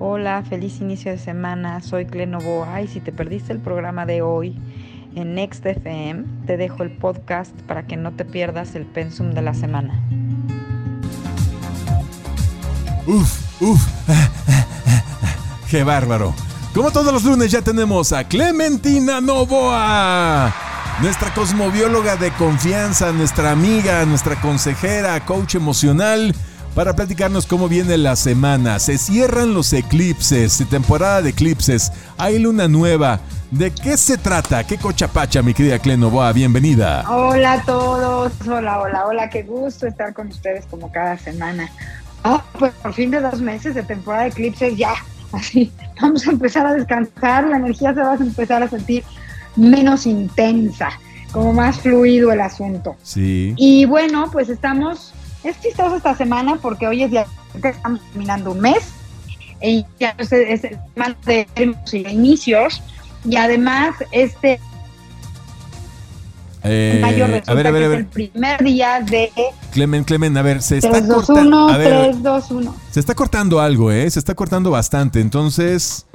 Hola, 0.00 0.44
feliz 0.48 0.80
inicio 0.80 1.10
de 1.10 1.18
semana. 1.18 1.80
Soy 1.80 2.06
Clenovoa 2.06 2.80
y 2.82 2.86
si 2.86 3.00
te 3.00 3.10
perdiste 3.10 3.52
el 3.52 3.58
programa 3.58 4.06
de 4.06 4.22
hoy 4.22 4.56
en 5.16 5.34
Next 5.34 5.66
FM, 5.66 6.22
te 6.46 6.56
dejo 6.56 6.84
el 6.84 6.92
podcast 6.92 7.50
para 7.62 7.84
que 7.84 7.96
no 7.96 8.12
te 8.12 8.24
pierdas 8.24 8.76
el 8.76 8.86
pensum 8.86 9.32
de 9.32 9.42
la 9.42 9.54
semana. 9.54 10.00
Uf, 13.08 13.60
uf. 13.60 13.80
Qué 15.68 15.82
bárbaro. 15.82 16.32
Como 16.72 16.92
todos 16.92 17.12
los 17.12 17.24
lunes 17.24 17.50
ya 17.50 17.62
tenemos 17.62 18.12
a 18.12 18.22
Clementina 18.22 19.20
Novoa, 19.20 20.54
nuestra 21.02 21.34
cosmobióloga 21.34 22.14
de 22.14 22.30
confianza, 22.30 23.10
nuestra 23.10 23.50
amiga, 23.50 24.04
nuestra 24.04 24.40
consejera, 24.40 25.18
coach 25.26 25.56
emocional 25.56 26.32
para 26.74 26.94
platicarnos 26.94 27.46
cómo 27.46 27.68
viene 27.68 27.98
la 27.98 28.16
semana. 28.16 28.78
Se 28.78 28.98
cierran 28.98 29.54
los 29.54 29.72
eclipses, 29.72 30.62
temporada 30.70 31.22
de 31.22 31.30
eclipses, 31.30 31.92
hay 32.16 32.38
luna 32.38 32.68
nueva. 32.68 33.20
¿De 33.50 33.70
qué 33.70 33.96
se 33.96 34.18
trata? 34.18 34.64
¿Qué 34.64 34.76
cochapacha, 34.76 35.42
mi 35.42 35.54
querida 35.54 35.78
Clenovoa? 35.78 36.32
Bienvenida. 36.32 37.04
Hola 37.10 37.54
a 37.54 37.62
todos, 37.62 38.32
hola, 38.46 38.80
hola, 38.80 39.06
hola, 39.06 39.30
qué 39.30 39.42
gusto 39.42 39.86
estar 39.86 40.12
con 40.12 40.28
ustedes 40.28 40.66
como 40.66 40.92
cada 40.92 41.16
semana. 41.16 41.70
Ah, 42.24 42.44
pues 42.58 42.72
por 42.74 42.92
fin 42.92 43.10
de 43.10 43.20
dos 43.20 43.40
meses 43.40 43.74
de 43.74 43.82
temporada 43.82 44.24
de 44.24 44.30
eclipses 44.30 44.76
ya, 44.76 44.92
así, 45.32 45.72
vamos 46.00 46.26
a 46.26 46.32
empezar 46.32 46.66
a 46.66 46.74
descansar, 46.74 47.46
la 47.46 47.56
energía 47.56 47.94
se 47.94 48.00
va 48.00 48.12
a 48.12 48.16
empezar 48.16 48.62
a 48.62 48.68
sentir 48.68 49.04
menos 49.56 50.06
intensa, 50.06 50.90
como 51.32 51.52
más 51.52 51.80
fluido 51.80 52.32
el 52.32 52.40
asunto. 52.40 52.96
Sí. 53.02 53.54
Y 53.56 53.84
bueno, 53.86 54.30
pues 54.30 54.48
estamos, 54.48 55.14
es 55.44 55.60
chistoso 55.60 55.96
esta 55.96 56.14
semana 56.16 56.56
porque 56.56 56.86
hoy 56.86 57.02
es 57.04 57.10
ya 57.10 57.26
estamos 57.62 58.00
terminando 58.12 58.52
un 58.52 58.60
mes, 58.60 58.78
y 59.62 59.84
ya 59.98 60.14
es, 60.18 60.32
es 60.32 60.64
el 60.64 60.78
semana 60.94 61.16
de 61.26 61.46
inicios, 61.92 62.82
y 63.24 63.36
además 63.36 63.94
este 64.12 64.60
Eh, 66.64 66.98
mayo 67.00 67.24
a 67.24 67.28
resulta 67.28 67.54
ver, 67.54 67.66
a 67.66 67.70
ver, 67.70 67.82
que 67.82 67.84
a 67.84 67.86
es 67.86 67.90
ver. 67.90 67.98
el 68.00 68.06
primer 68.06 68.64
día 68.64 69.00
de 69.00 69.30
Clemen, 69.72 70.04
Clemen, 70.04 70.36
a 70.36 70.42
ver, 70.42 70.60
se 70.60 70.78
está 70.78 70.90
3, 70.90 71.06
2, 71.08 71.26
cortando. 71.26 71.66
1, 71.66 71.68
A 71.74 71.76
ver, 71.78 71.88
3, 72.10 72.22
2, 72.22 72.50
1. 72.50 72.76
se 72.90 73.00
está 73.00 73.14
cortando 73.14 73.60
algo, 73.60 73.92
¿eh? 73.92 74.10
Se 74.10 74.18
está 74.18 74.34
cortando 74.34 74.70
bastante. 74.70 75.20
Entonces, 75.20 76.06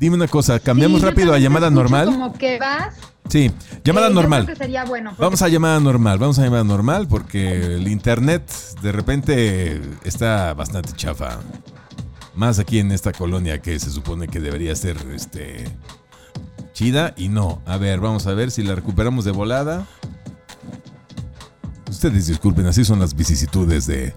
dime 0.00 0.16
una 0.16 0.28
cosa, 0.28 0.58
cambiamos 0.58 1.00
Sí, 1.00 1.06
rápido 1.06 1.32
a 1.32 1.38
llamada 1.38 1.70
normal. 1.70 2.06
Como 2.06 2.32
que 2.32 2.58
vas. 2.58 2.94
Sí, 3.32 3.50
llamada 3.82 4.08
eh, 4.08 4.10
yo 4.10 4.14
normal. 4.14 4.44
creo 4.44 4.54
que 4.58 4.62
sería 4.62 4.84
bueno. 4.84 5.10
porque- 5.12 5.22
Vamos 5.22 5.40
a 5.40 5.48
llamada 5.48 5.80
normal, 5.80 6.18
vamos 6.18 6.38
a 6.38 6.42
llamada 6.42 6.64
normal 6.64 7.08
porque 7.08 7.76
el 7.76 7.88
internet 7.88 8.42
de 8.82 8.92
repente 8.92 9.80
está 10.04 10.52
bastante 10.52 10.92
chafa. 10.94 11.38
Más 12.34 12.58
aquí 12.58 12.78
en 12.78 12.92
esta 12.92 13.10
colonia 13.12 13.62
que 13.62 13.78
se 13.78 13.88
supone 13.90 14.28
que 14.28 14.38
debería 14.38 14.76
ser 14.76 14.98
este 15.14 15.64
chida 16.74 17.14
y 17.16 17.30
no. 17.30 17.62
A 17.64 17.78
ver, 17.78 18.00
vamos 18.00 18.26
a 18.26 18.34
ver 18.34 18.50
si 18.50 18.62
la 18.62 18.74
recuperamos 18.74 19.24
de 19.24 19.30
volada. 19.30 19.86
Ustedes 21.88 22.26
disculpen, 22.26 22.66
así 22.66 22.84
son 22.84 22.98
las 23.00 23.14
vicisitudes 23.14 23.86
de, 23.86 24.12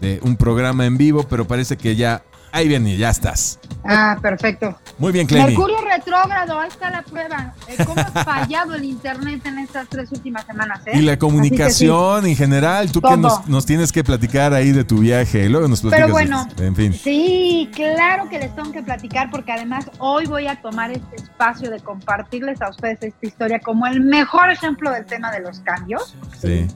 de 0.00 0.18
un 0.24 0.36
programa 0.36 0.86
en 0.86 0.96
vivo, 0.96 1.24
pero 1.28 1.46
parece 1.46 1.76
que 1.76 1.94
ya 1.94 2.24
ahí 2.52 2.68
viene, 2.68 2.96
ya 2.96 3.10
estás. 3.10 3.58
Ah, 3.84 4.18
perfecto. 4.20 4.78
Muy 4.98 5.12
bien, 5.12 5.26
Clemi. 5.26 5.46
Mercurio 5.46 5.78
retrógrado, 5.80 6.60
ahí 6.60 6.68
está 6.68 6.90
la 6.90 7.02
prueba. 7.02 7.54
Eh, 7.66 7.76
¿Cómo 7.84 8.00
ha 8.00 8.24
fallado 8.24 8.74
el 8.74 8.84
internet 8.84 9.44
en 9.46 9.58
estas 9.58 9.88
tres 9.88 10.12
últimas 10.12 10.44
semanas? 10.44 10.82
Eh? 10.86 10.98
Y 10.98 11.02
la 11.02 11.18
comunicación 11.18 12.26
en 12.26 12.36
general, 12.36 12.92
tú 12.92 13.00
que 13.00 13.16
nos, 13.16 13.46
nos 13.48 13.64
tienes 13.64 13.90
que 13.90 14.04
platicar 14.04 14.52
ahí 14.52 14.72
de 14.72 14.84
tu 14.84 14.98
viaje, 14.98 15.48
luego 15.48 15.66
nos 15.68 15.80
platicas. 15.80 16.06
Pero 16.06 16.12
bueno, 16.12 16.46
en 16.58 16.76
fin. 16.76 16.92
Sí, 16.92 17.70
claro 17.74 18.28
que 18.28 18.38
les 18.38 18.54
tengo 18.54 18.70
que 18.70 18.82
platicar 18.82 19.30
porque 19.30 19.52
además 19.52 19.90
hoy 19.98 20.26
voy 20.26 20.46
a 20.46 20.60
tomar 20.60 20.90
este 20.90 21.16
espacio 21.16 21.70
de 21.70 21.80
compartirles 21.80 22.60
a 22.60 22.68
ustedes 22.68 22.98
esta 23.02 23.26
historia 23.26 23.60
como 23.60 23.86
el 23.86 24.00
mejor 24.00 24.50
ejemplo 24.50 24.90
del 24.90 25.06
tema 25.06 25.30
de 25.30 25.40
los 25.40 25.60
cambios. 25.60 26.14
Sí. 26.38 26.66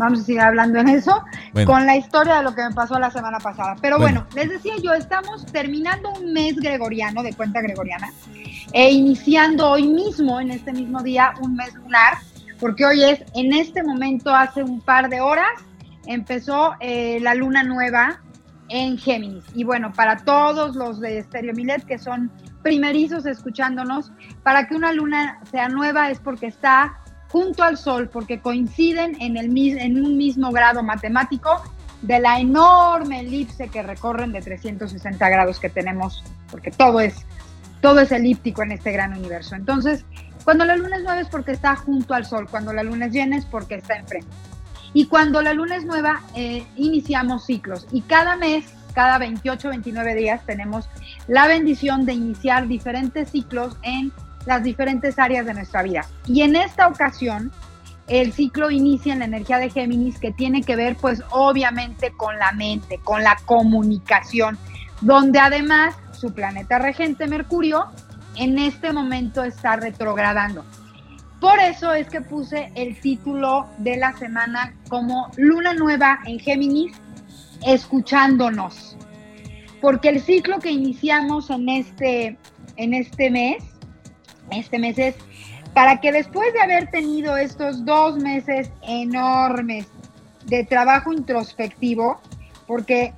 Vamos 0.00 0.20
a 0.20 0.24
seguir 0.24 0.40
hablando 0.40 0.78
en 0.80 0.88
eso 0.88 1.22
Bueno. 1.52 1.70
con 1.70 1.86
la 1.86 1.96
historia 1.96 2.36
de 2.38 2.42
lo 2.42 2.54
que 2.54 2.62
me 2.62 2.72
pasó 2.74 2.98
la 2.98 3.10
semana 3.10 3.38
pasada. 3.38 3.76
Pero 3.80 3.98
Bueno. 3.98 4.26
bueno. 4.30 4.34
les 4.34 4.48
decía 4.50 4.74
yo, 4.82 4.94
estamos 4.94 5.46
terminando 5.46 6.10
un 6.10 6.32
mes 6.32 6.56
gregoriano, 6.56 7.22
de 7.22 7.32
cuenta 7.34 7.60
gregoriana, 7.60 8.08
e 8.72 8.90
iniciando 8.90 9.68
hoy 9.70 9.86
mismo, 9.86 10.40
en 10.40 10.50
este 10.50 10.72
mismo 10.72 11.02
día, 11.02 11.34
un 11.40 11.54
mes 11.54 11.74
lunar, 11.74 12.14
porque 12.58 12.84
hoy 12.86 13.04
es, 13.04 13.22
en 13.34 13.52
este 13.52 13.82
momento, 13.82 14.34
hace 14.34 14.62
un 14.62 14.80
par 14.80 15.08
de 15.10 15.20
horas, 15.20 15.50
empezó 16.06 16.74
eh, 16.80 17.18
la 17.20 17.34
luna 17.34 17.62
nueva 17.62 18.20
en 18.68 18.96
Géminis. 18.98 19.44
Y 19.54 19.64
bueno, 19.64 19.92
para 19.92 20.16
todos 20.18 20.76
los 20.76 20.98
de 21.00 21.22
Stereo 21.22 21.54
Milet 21.54 21.84
que 21.84 21.98
son 21.98 22.30
primerizos 22.62 23.26
escuchándonos, 23.26 24.12
para 24.42 24.66
que 24.66 24.74
una 24.76 24.92
luna 24.92 25.40
sea 25.50 25.68
nueva 25.68 26.10
es 26.10 26.20
porque 26.20 26.46
está 26.46 26.98
junto 27.30 27.62
al 27.62 27.76
Sol, 27.76 28.08
porque 28.08 28.40
coinciden 28.40 29.16
en, 29.20 29.36
el, 29.36 29.56
en 29.56 30.04
un 30.04 30.16
mismo 30.16 30.50
grado 30.50 30.82
matemático 30.82 31.62
de 32.02 32.18
la 32.18 32.40
enorme 32.40 33.20
elipse 33.20 33.68
que 33.68 33.82
recorren 33.82 34.32
de 34.32 34.40
360 34.40 35.28
grados 35.28 35.60
que 35.60 35.68
tenemos, 35.68 36.24
porque 36.50 36.70
todo 36.70 37.00
es, 37.00 37.26
todo 37.80 38.00
es 38.00 38.10
elíptico 38.10 38.62
en 38.62 38.72
este 38.72 38.90
gran 38.92 39.16
universo. 39.16 39.54
Entonces, 39.54 40.04
cuando 40.44 40.64
la 40.64 40.76
luna 40.76 40.96
es 40.96 41.04
nueva 41.04 41.20
es 41.20 41.28
porque 41.28 41.52
está 41.52 41.76
junto 41.76 42.14
al 42.14 42.24
Sol, 42.24 42.48
cuando 42.50 42.72
la 42.72 42.82
luna 42.82 43.06
es 43.06 43.12
llena 43.12 43.36
es 43.36 43.44
porque 43.44 43.76
está 43.76 43.96
enfrente. 43.96 44.28
Y 44.92 45.06
cuando 45.06 45.40
la 45.40 45.52
luna 45.52 45.76
es 45.76 45.84
nueva, 45.84 46.22
eh, 46.34 46.64
iniciamos 46.76 47.46
ciclos. 47.46 47.86
Y 47.92 48.00
cada 48.02 48.36
mes, 48.36 48.64
cada 48.92 49.18
28, 49.18 49.68
29 49.68 50.14
días, 50.16 50.44
tenemos 50.46 50.88
la 51.28 51.46
bendición 51.46 52.06
de 52.06 52.14
iniciar 52.14 52.66
diferentes 52.66 53.30
ciclos 53.30 53.76
en 53.82 54.12
las 54.46 54.62
diferentes 54.62 55.18
áreas 55.18 55.46
de 55.46 55.54
nuestra 55.54 55.82
vida. 55.82 56.06
Y 56.26 56.42
en 56.42 56.56
esta 56.56 56.88
ocasión, 56.88 57.52
el 58.08 58.32
ciclo 58.32 58.70
inicia 58.70 59.12
en 59.12 59.20
la 59.20 59.26
energía 59.26 59.58
de 59.58 59.70
Géminis, 59.70 60.18
que 60.18 60.32
tiene 60.32 60.62
que 60.62 60.76
ver, 60.76 60.96
pues, 60.96 61.22
obviamente 61.30 62.12
con 62.16 62.38
la 62.38 62.52
mente, 62.52 62.98
con 63.04 63.22
la 63.22 63.36
comunicación, 63.46 64.58
donde 65.00 65.38
además 65.38 65.94
su 66.12 66.34
planeta 66.34 66.78
regente, 66.78 67.26
Mercurio, 67.26 67.86
en 68.36 68.58
este 68.58 68.92
momento 68.92 69.44
está 69.44 69.76
retrogradando. 69.76 70.64
Por 71.40 71.58
eso 71.58 71.94
es 71.94 72.08
que 72.08 72.20
puse 72.20 72.70
el 72.74 73.00
título 73.00 73.66
de 73.78 73.96
la 73.96 74.12
semana 74.16 74.74
como 74.88 75.30
Luna 75.36 75.72
Nueva 75.72 76.18
en 76.26 76.38
Géminis, 76.38 76.92
escuchándonos. 77.66 78.96
Porque 79.80 80.10
el 80.10 80.20
ciclo 80.20 80.58
que 80.58 80.70
iniciamos 80.70 81.48
en 81.48 81.68
este, 81.70 82.36
en 82.76 82.92
este 82.92 83.30
mes, 83.30 83.64
este 84.52 84.78
mes 84.78 84.98
es 84.98 85.16
para 85.74 86.00
que 86.00 86.12
después 86.12 86.52
de 86.52 86.60
haber 86.60 86.90
tenido 86.90 87.36
estos 87.36 87.84
dos 87.84 88.16
meses 88.16 88.70
enormes 88.82 89.86
de 90.46 90.64
trabajo 90.64 91.12
introspectivo, 91.12 92.20
porque, 92.66 93.14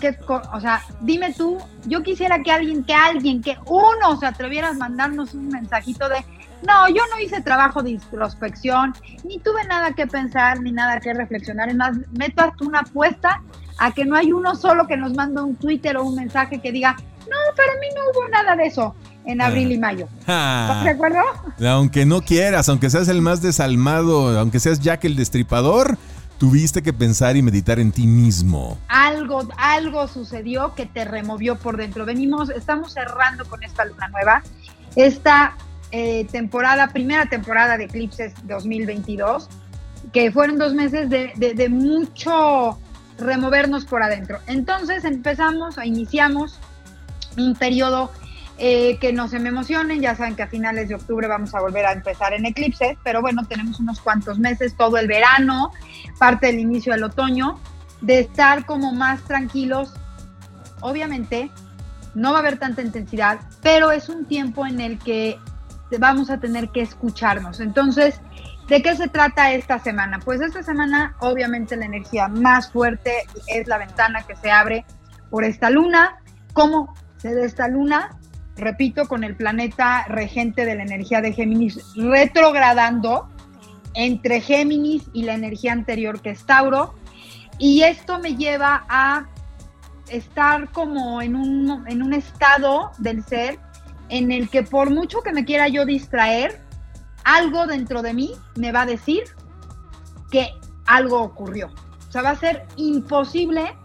que, 0.00 0.16
o 0.28 0.60
sea, 0.60 0.82
dime 1.00 1.32
tú, 1.32 1.58
yo 1.86 2.02
quisiera 2.02 2.42
que 2.42 2.52
alguien, 2.52 2.84
que 2.84 2.94
alguien, 2.94 3.42
que 3.42 3.56
uno 3.66 4.16
se 4.18 4.26
atreviera 4.26 4.68
a 4.68 4.72
mandarnos 4.74 5.34
un 5.34 5.48
mensajito 5.48 6.08
de, 6.08 6.24
no, 6.66 6.88
yo 6.88 7.02
no 7.10 7.20
hice 7.20 7.40
trabajo 7.40 7.82
de 7.82 7.90
introspección, 7.90 8.94
ni 9.24 9.38
tuve 9.38 9.64
nada 9.64 9.92
que 9.92 10.06
pensar, 10.06 10.60
ni 10.60 10.72
nada 10.72 11.00
que 11.00 11.14
reflexionar. 11.14 11.68
Es 11.68 11.76
más, 11.76 11.96
meto 12.12 12.42
hasta 12.42 12.64
una 12.64 12.80
apuesta 12.80 13.42
a 13.78 13.92
que 13.92 14.04
no 14.04 14.16
hay 14.16 14.32
uno 14.32 14.54
solo 14.54 14.86
que 14.86 14.96
nos 14.96 15.14
mande 15.14 15.40
un 15.40 15.56
Twitter 15.56 15.96
o 15.96 16.04
un 16.04 16.16
mensaje 16.16 16.60
que 16.60 16.72
diga, 16.72 16.96
no, 17.20 17.36
para 17.56 17.72
mí 17.74 17.86
no 17.94 18.02
hubo 18.10 18.28
nada 18.28 18.56
de 18.56 18.66
eso 18.66 18.94
en 19.28 19.42
abril 19.42 19.70
y 19.72 19.78
mayo. 19.78 20.08
¿Estás 20.20 20.84
de 20.84 20.90
acuerdo? 20.90 21.20
Aunque 21.68 22.06
no 22.06 22.22
quieras, 22.22 22.68
aunque 22.70 22.88
seas 22.88 23.08
el 23.08 23.20
más 23.20 23.42
desalmado, 23.42 24.38
aunque 24.38 24.58
seas 24.58 24.80
Jack 24.80 25.04
el 25.04 25.16
destripador, 25.16 25.98
tuviste 26.38 26.82
que 26.82 26.94
pensar 26.94 27.36
y 27.36 27.42
meditar 27.42 27.78
en 27.78 27.92
ti 27.92 28.06
mismo. 28.06 28.78
Algo, 28.88 29.46
algo 29.58 30.08
sucedió 30.08 30.74
que 30.74 30.86
te 30.86 31.04
removió 31.04 31.56
por 31.56 31.76
dentro. 31.76 32.06
Venimos, 32.06 32.48
estamos 32.48 32.94
cerrando 32.94 33.44
con 33.44 33.62
esta 33.62 33.84
luna 33.84 34.08
nueva. 34.08 34.42
Esta 34.96 35.58
eh, 35.90 36.26
temporada, 36.32 36.88
primera 36.88 37.26
temporada 37.26 37.76
de 37.76 37.84
Eclipses 37.84 38.32
2022, 38.44 39.50
que 40.10 40.32
fueron 40.32 40.56
dos 40.56 40.72
meses 40.72 41.10
de, 41.10 41.34
de, 41.36 41.52
de 41.52 41.68
mucho 41.68 42.78
removernos 43.18 43.84
por 43.84 44.02
adentro. 44.02 44.38
Entonces 44.46 45.04
empezamos, 45.04 45.76
iniciamos 45.84 46.58
un 47.36 47.54
periodo 47.54 48.10
eh, 48.60 48.98
que 48.98 49.12
no 49.12 49.28
se 49.28 49.38
me 49.38 49.50
emocionen, 49.50 50.00
ya 50.00 50.16
saben 50.16 50.34
que 50.34 50.42
a 50.42 50.48
finales 50.48 50.88
de 50.88 50.96
octubre 50.96 51.28
vamos 51.28 51.54
a 51.54 51.60
volver 51.60 51.86
a 51.86 51.92
empezar 51.92 52.32
en 52.32 52.44
eclipses, 52.44 52.98
pero 53.04 53.20
bueno, 53.20 53.46
tenemos 53.46 53.78
unos 53.78 54.00
cuantos 54.00 54.40
meses, 54.40 54.76
todo 54.76 54.96
el 54.96 55.06
verano, 55.06 55.70
parte 56.18 56.48
del 56.48 56.58
inicio 56.58 56.92
del 56.92 57.04
otoño, 57.04 57.60
de 58.00 58.18
estar 58.18 58.66
como 58.66 58.92
más 58.92 59.22
tranquilos. 59.22 59.94
Obviamente, 60.80 61.52
no 62.16 62.32
va 62.32 62.38
a 62.38 62.40
haber 62.40 62.58
tanta 62.58 62.82
intensidad, 62.82 63.38
pero 63.62 63.92
es 63.92 64.08
un 64.08 64.24
tiempo 64.24 64.66
en 64.66 64.80
el 64.80 64.98
que 64.98 65.38
vamos 65.98 66.28
a 66.28 66.40
tener 66.40 66.70
que 66.70 66.80
escucharnos. 66.80 67.60
Entonces, 67.60 68.20
¿de 68.66 68.82
qué 68.82 68.96
se 68.96 69.06
trata 69.06 69.52
esta 69.52 69.78
semana? 69.78 70.18
Pues 70.18 70.40
esta 70.40 70.64
semana, 70.64 71.14
obviamente, 71.20 71.76
la 71.76 71.86
energía 71.86 72.26
más 72.26 72.72
fuerte 72.72 73.12
es 73.46 73.68
la 73.68 73.78
ventana 73.78 74.24
que 74.26 74.34
se 74.34 74.50
abre 74.50 74.84
por 75.30 75.44
esta 75.44 75.70
luna. 75.70 76.18
¿Cómo 76.54 76.92
se 77.18 77.34
da 77.34 77.44
esta 77.44 77.68
luna, 77.68 78.18
repito, 78.58 79.08
con 79.08 79.24
el 79.24 79.36
planeta 79.36 80.04
regente 80.08 80.64
de 80.64 80.74
la 80.74 80.82
energía 80.82 81.20
de 81.20 81.32
Géminis 81.32 81.94
retrogradando 81.96 83.28
entre 83.94 84.40
Géminis 84.40 85.04
y 85.12 85.22
la 85.22 85.34
energía 85.34 85.72
anterior 85.72 86.20
que 86.20 86.30
es 86.30 86.44
Tauro. 86.44 86.94
Y 87.58 87.82
esto 87.82 88.18
me 88.20 88.36
lleva 88.36 88.84
a 88.88 89.26
estar 90.08 90.70
como 90.70 91.20
en 91.20 91.36
un, 91.36 91.84
en 91.88 92.02
un 92.02 92.12
estado 92.12 92.92
del 92.98 93.24
ser 93.24 93.58
en 94.08 94.32
el 94.32 94.48
que 94.48 94.62
por 94.62 94.90
mucho 94.90 95.20
que 95.22 95.32
me 95.32 95.44
quiera 95.44 95.68
yo 95.68 95.84
distraer, 95.84 96.60
algo 97.24 97.66
dentro 97.66 98.02
de 98.02 98.14
mí 98.14 98.32
me 98.56 98.72
va 98.72 98.82
a 98.82 98.86
decir 98.86 99.24
que 100.30 100.50
algo 100.86 101.20
ocurrió. 101.20 101.70
O 102.08 102.12
sea, 102.12 102.22
va 102.22 102.30
a 102.30 102.36
ser 102.36 102.66
imposible 102.76 103.76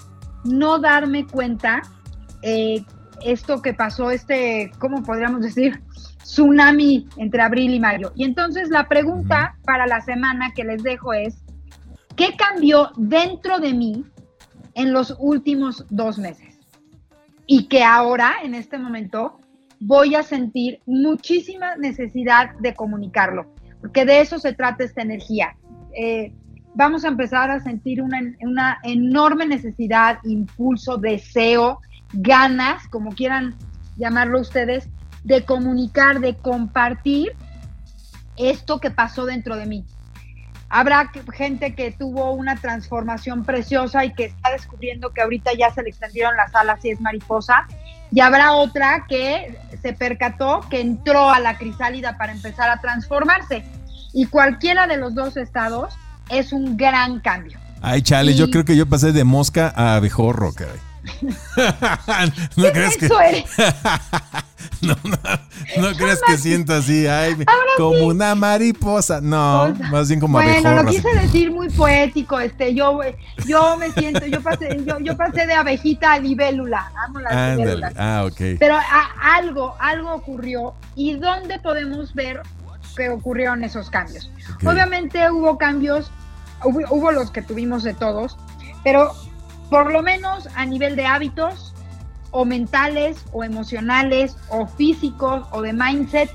no 0.44 0.80
darme 0.80 1.26
cuenta 1.26 1.82
eh, 2.42 2.86
esto 3.26 3.62
que 3.62 3.74
pasó, 3.74 4.12
este, 4.12 4.72
¿cómo 4.80 5.04
podríamos 5.04 5.42
decir? 5.42 5.82
Tsunami 6.24 7.08
entre 7.18 7.42
abril 7.42 7.74
y 7.74 7.80
mayo. 7.80 8.12
Y 8.16 8.24
entonces 8.24 8.70
la 8.70 8.88
pregunta 8.88 9.56
para 9.66 9.88
la 9.88 10.02
semana 10.02 10.52
que 10.54 10.64
les 10.64 10.84
dejo 10.84 11.14
es, 11.14 11.44
¿qué 12.16 12.36
cambió 12.38 12.92
dentro 12.96 13.60
de 13.60 13.74
mí 13.74 14.06
en 14.76 14.94
los 14.94 15.16
últimos 15.20 15.86
dos 15.90 16.18
meses? 16.18 16.60
Y 17.46 17.68
que 17.68 17.84
ahora, 17.84 18.36
en 18.44 18.56
este 18.56 18.78
momento, 18.78 19.40
voy 19.80 20.16
a 20.16 20.24
sentir 20.24 20.80
muchísima 20.86 21.76
necesidad 21.76 22.56
de 22.60 22.74
comunicarlo, 22.74 23.48
porque 23.82 24.06
de 24.06 24.22
eso 24.22 24.40
se 24.40 24.54
trata 24.54 24.86
esta 24.86 25.02
energía. 25.02 25.56
Eh, 25.96 26.34
vamos 26.74 27.04
a 27.04 27.10
empezar 27.10 27.52
a 27.52 27.60
sentir 27.60 28.02
una, 28.02 28.22
una 28.42 28.80
enorme 28.84 29.46
necesidad, 29.46 30.20
impulso, 30.24 30.98
deseo, 30.98 31.80
ganas, 32.14 32.88
como 32.88 33.14
quieran 33.14 33.56
llamarlo 33.98 34.40
ustedes, 34.40 34.88
de 35.24 35.44
comunicar, 35.44 36.20
de 36.20 36.36
compartir 36.36 37.34
esto 38.38 38.80
que 38.80 38.92
pasó 38.92 39.26
dentro 39.26 39.56
de 39.56 39.66
mí. 39.66 39.86
Habrá 40.70 41.12
gente 41.34 41.76
que 41.76 41.92
tuvo 41.92 42.32
una 42.32 42.56
transformación 42.56 43.44
preciosa 43.44 44.06
y 44.06 44.14
que 44.14 44.26
está 44.26 44.52
descubriendo 44.52 45.12
que 45.12 45.22
ahorita 45.22 45.52
ya 45.54 45.72
se 45.72 45.84
le 45.84 45.90
extendieron 45.90 46.36
las 46.36 46.56
alas 46.56 46.84
y 46.84 46.90
es 46.90 47.00
mariposa. 47.00 47.68
Y 48.12 48.22
habrá 48.22 48.54
otra 48.54 49.06
que 49.08 49.56
se 49.82 49.94
percató 49.94 50.62
que 50.70 50.82
entró 50.82 51.30
a 51.30 51.40
la 51.40 51.58
crisálida 51.58 52.18
para 52.18 52.32
empezar 52.32 52.70
a 52.70 52.82
transformarse. 52.82 53.64
Y 54.14 54.26
cualquiera 54.26 54.88
de 54.88 54.98
los 54.98 55.14
dos 55.14 55.38
estados 55.38 55.94
es 56.30 56.54
un 56.54 56.76
gran 56.76 57.20
cambio. 57.20 57.60
Ay, 57.82 58.02
chale, 58.02 58.34
yo 58.34 58.50
creo 58.50 58.66
que 58.66 58.76
yo 58.76 58.88
pasé 58.88 59.12
de 59.12 59.24
mosca 59.24 59.72
a 59.76 59.96
abejorro, 59.96 60.54
caray. 60.54 60.93
¿No 62.56 62.72
crees 62.72 62.98
que 62.98 63.08
no, 64.82 64.96
no, 65.78 65.98
crees 65.98 66.22
que 66.26 66.38
siento 66.38 66.74
así, 66.74 67.08
ay, 67.08 67.36
como 67.78 68.08
una 68.08 68.36
mariposa? 68.36 69.20
No, 69.20 69.74
más 69.92 70.08
bien 70.08 70.20
como 70.20 70.42
Bueno, 70.42 70.84
lo 70.84 70.86
quise 70.90 71.10
decir 71.16 71.52
muy 71.52 71.70
poético, 71.70 72.40
este, 72.40 72.74
yo, 72.74 73.00
yo 73.46 73.78
me 73.78 73.92
siento, 73.92 74.26
yo 74.26 74.42
pasé, 74.42 74.78
yo, 75.02 75.18
pasé 75.18 75.46
de 75.46 75.54
abejita 75.54 76.14
a 76.14 76.20
libélula, 76.20 76.92
amo 77.06 77.20
las 77.20 77.58
libélulas. 77.58 77.94
Ah, 77.98 78.24
ok. 78.26 78.58
Pero 78.60 78.78
algo, 79.22 79.76
algo 79.80 80.14
ocurrió 80.14 80.74
y 80.96 81.16
dónde 81.16 81.60
podemos 81.60 82.14
ver 82.14 82.42
que 82.96 83.10
ocurrieron 83.10 83.64
esos 83.64 83.90
cambios. 83.90 84.32
Obviamente 84.66 85.30
hubo 85.32 85.58
cambios, 85.58 86.12
hubo 86.64 87.12
los 87.12 87.32
que 87.32 87.42
tuvimos 87.42 87.84
de 87.84 87.94
todos, 87.94 88.38
pero 88.84 89.14
por 89.74 89.92
lo 89.92 90.04
menos 90.04 90.48
a 90.56 90.68
nivel 90.68 90.96
de 90.96 91.08
hábitos 91.08 91.74
o 92.30 92.46
mentales 92.46 93.26
o 93.32 93.44
emocionales 93.44 94.38
o 94.50 94.68
físicos 94.68 95.48
o 95.50 95.64
de 95.64 95.74
mindset, 95.74 96.30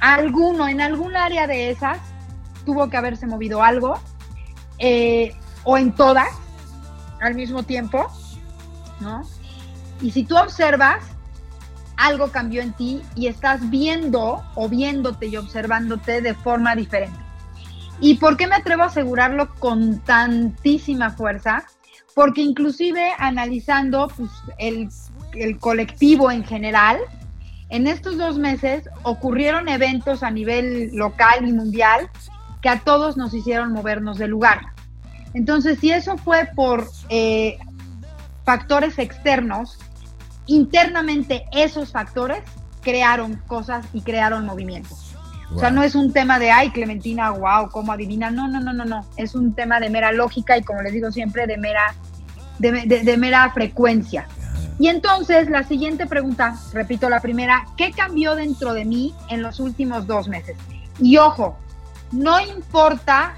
alguno, 0.00 0.66
en 0.66 0.80
algún 0.80 1.14
área 1.14 1.46
de 1.46 1.68
esas, 1.68 1.98
tuvo 2.64 2.88
que 2.88 2.96
haberse 2.96 3.26
movido 3.26 3.62
algo, 3.62 4.00
eh, 4.78 5.34
o 5.64 5.76
en 5.76 5.92
todas 5.92 6.30
al 7.20 7.34
mismo 7.34 7.62
tiempo, 7.62 8.10
¿no? 9.00 9.20
Y 10.00 10.10
si 10.10 10.24
tú 10.24 10.38
observas, 10.38 11.04
algo 11.98 12.28
cambió 12.28 12.62
en 12.62 12.72
ti 12.72 13.02
y 13.14 13.26
estás 13.26 13.68
viendo 13.68 14.42
o 14.54 14.68
viéndote 14.70 15.26
y 15.26 15.36
observándote 15.36 16.22
de 16.22 16.32
forma 16.32 16.74
diferente. 16.74 17.20
¿Y 18.00 18.14
por 18.14 18.38
qué 18.38 18.46
me 18.46 18.54
atrevo 18.54 18.84
a 18.84 18.86
asegurarlo 18.86 19.54
con 19.56 19.98
tantísima 19.98 21.10
fuerza? 21.10 21.66
Porque 22.14 22.42
inclusive 22.42 23.12
analizando 23.18 24.08
pues, 24.16 24.30
el, 24.58 25.58
colectivo 25.58 26.30
en 26.30 26.44
general, 26.44 26.98
en 27.70 27.86
estos 27.86 28.18
dos 28.18 28.38
meses 28.38 28.88
ocurrieron 29.02 29.68
eventos 29.68 30.22
a 30.22 30.30
nivel 30.30 30.94
local 30.94 31.48
y 31.48 31.52
mundial 31.52 32.10
que 32.60 32.68
a 32.68 32.80
todos 32.80 33.16
nos 33.16 33.32
hicieron 33.32 33.72
movernos 33.72 34.18
de 34.18 34.28
lugar. 34.28 34.60
Entonces, 35.34 35.78
si 35.78 35.90
eso 35.90 36.18
fue 36.18 36.50
por 36.54 36.86
eh, 37.08 37.58
factores 38.44 38.98
externos, 38.98 39.78
internamente 40.46 41.44
esos 41.52 41.92
factores 41.92 42.42
crearon 42.82 43.36
cosas 43.46 43.86
y 43.94 44.02
crearon 44.02 44.44
movimientos. 44.44 45.01
O 45.54 45.60
sea, 45.60 45.70
no 45.70 45.82
es 45.82 45.94
un 45.94 46.12
tema 46.12 46.38
de, 46.38 46.50
ay, 46.50 46.70
Clementina, 46.70 47.30
wow, 47.30 47.68
cómo 47.70 47.92
adivina. 47.92 48.30
No, 48.30 48.48
no, 48.48 48.60
no, 48.60 48.72
no, 48.72 48.84
no. 48.84 49.04
Es 49.16 49.34
un 49.34 49.54
tema 49.54 49.80
de 49.80 49.90
mera 49.90 50.12
lógica 50.12 50.56
y, 50.56 50.62
como 50.62 50.82
les 50.82 50.92
digo 50.92 51.12
siempre, 51.12 51.46
de 51.46 51.58
mera, 51.58 51.94
de, 52.58 53.16
mera 53.18 53.50
frecuencia. 53.52 54.26
Y 54.78 54.88
entonces, 54.88 55.50
la 55.50 55.64
siguiente 55.64 56.06
pregunta, 56.06 56.56
repito 56.72 57.08
la 57.10 57.20
primera, 57.20 57.66
¿qué 57.76 57.92
cambió 57.92 58.34
dentro 58.34 58.72
de 58.72 58.84
mí 58.84 59.14
en 59.28 59.42
los 59.42 59.60
últimos 59.60 60.06
dos 60.06 60.28
meses? 60.28 60.56
Y 60.98 61.18
ojo, 61.18 61.58
no 62.10 62.40
importa 62.40 63.34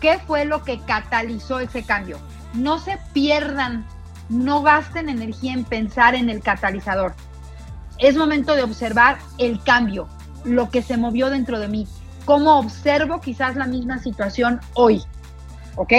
qué 0.00 0.18
fue 0.26 0.44
lo 0.44 0.64
que 0.64 0.80
catalizó 0.80 1.60
ese 1.60 1.82
cambio. 1.82 2.18
No 2.54 2.78
se 2.78 2.98
pierdan, 3.12 3.86
no 4.28 4.62
gasten 4.62 5.08
energía 5.08 5.52
en 5.52 5.64
pensar 5.64 6.14
en 6.14 6.30
el 6.30 6.40
catalizador. 6.40 7.14
Es 7.98 8.16
momento 8.16 8.54
de 8.54 8.62
observar 8.62 9.18
el 9.38 9.62
cambio, 9.62 10.08
lo 10.44 10.70
que 10.70 10.82
se 10.82 10.96
movió 10.96 11.30
dentro 11.30 11.58
de 11.58 11.68
mí, 11.68 11.86
cómo 12.24 12.58
observo 12.58 13.20
quizás 13.20 13.56
la 13.56 13.66
misma 13.66 13.98
situación 13.98 14.60
hoy, 14.74 15.02
¿ok? 15.76 15.92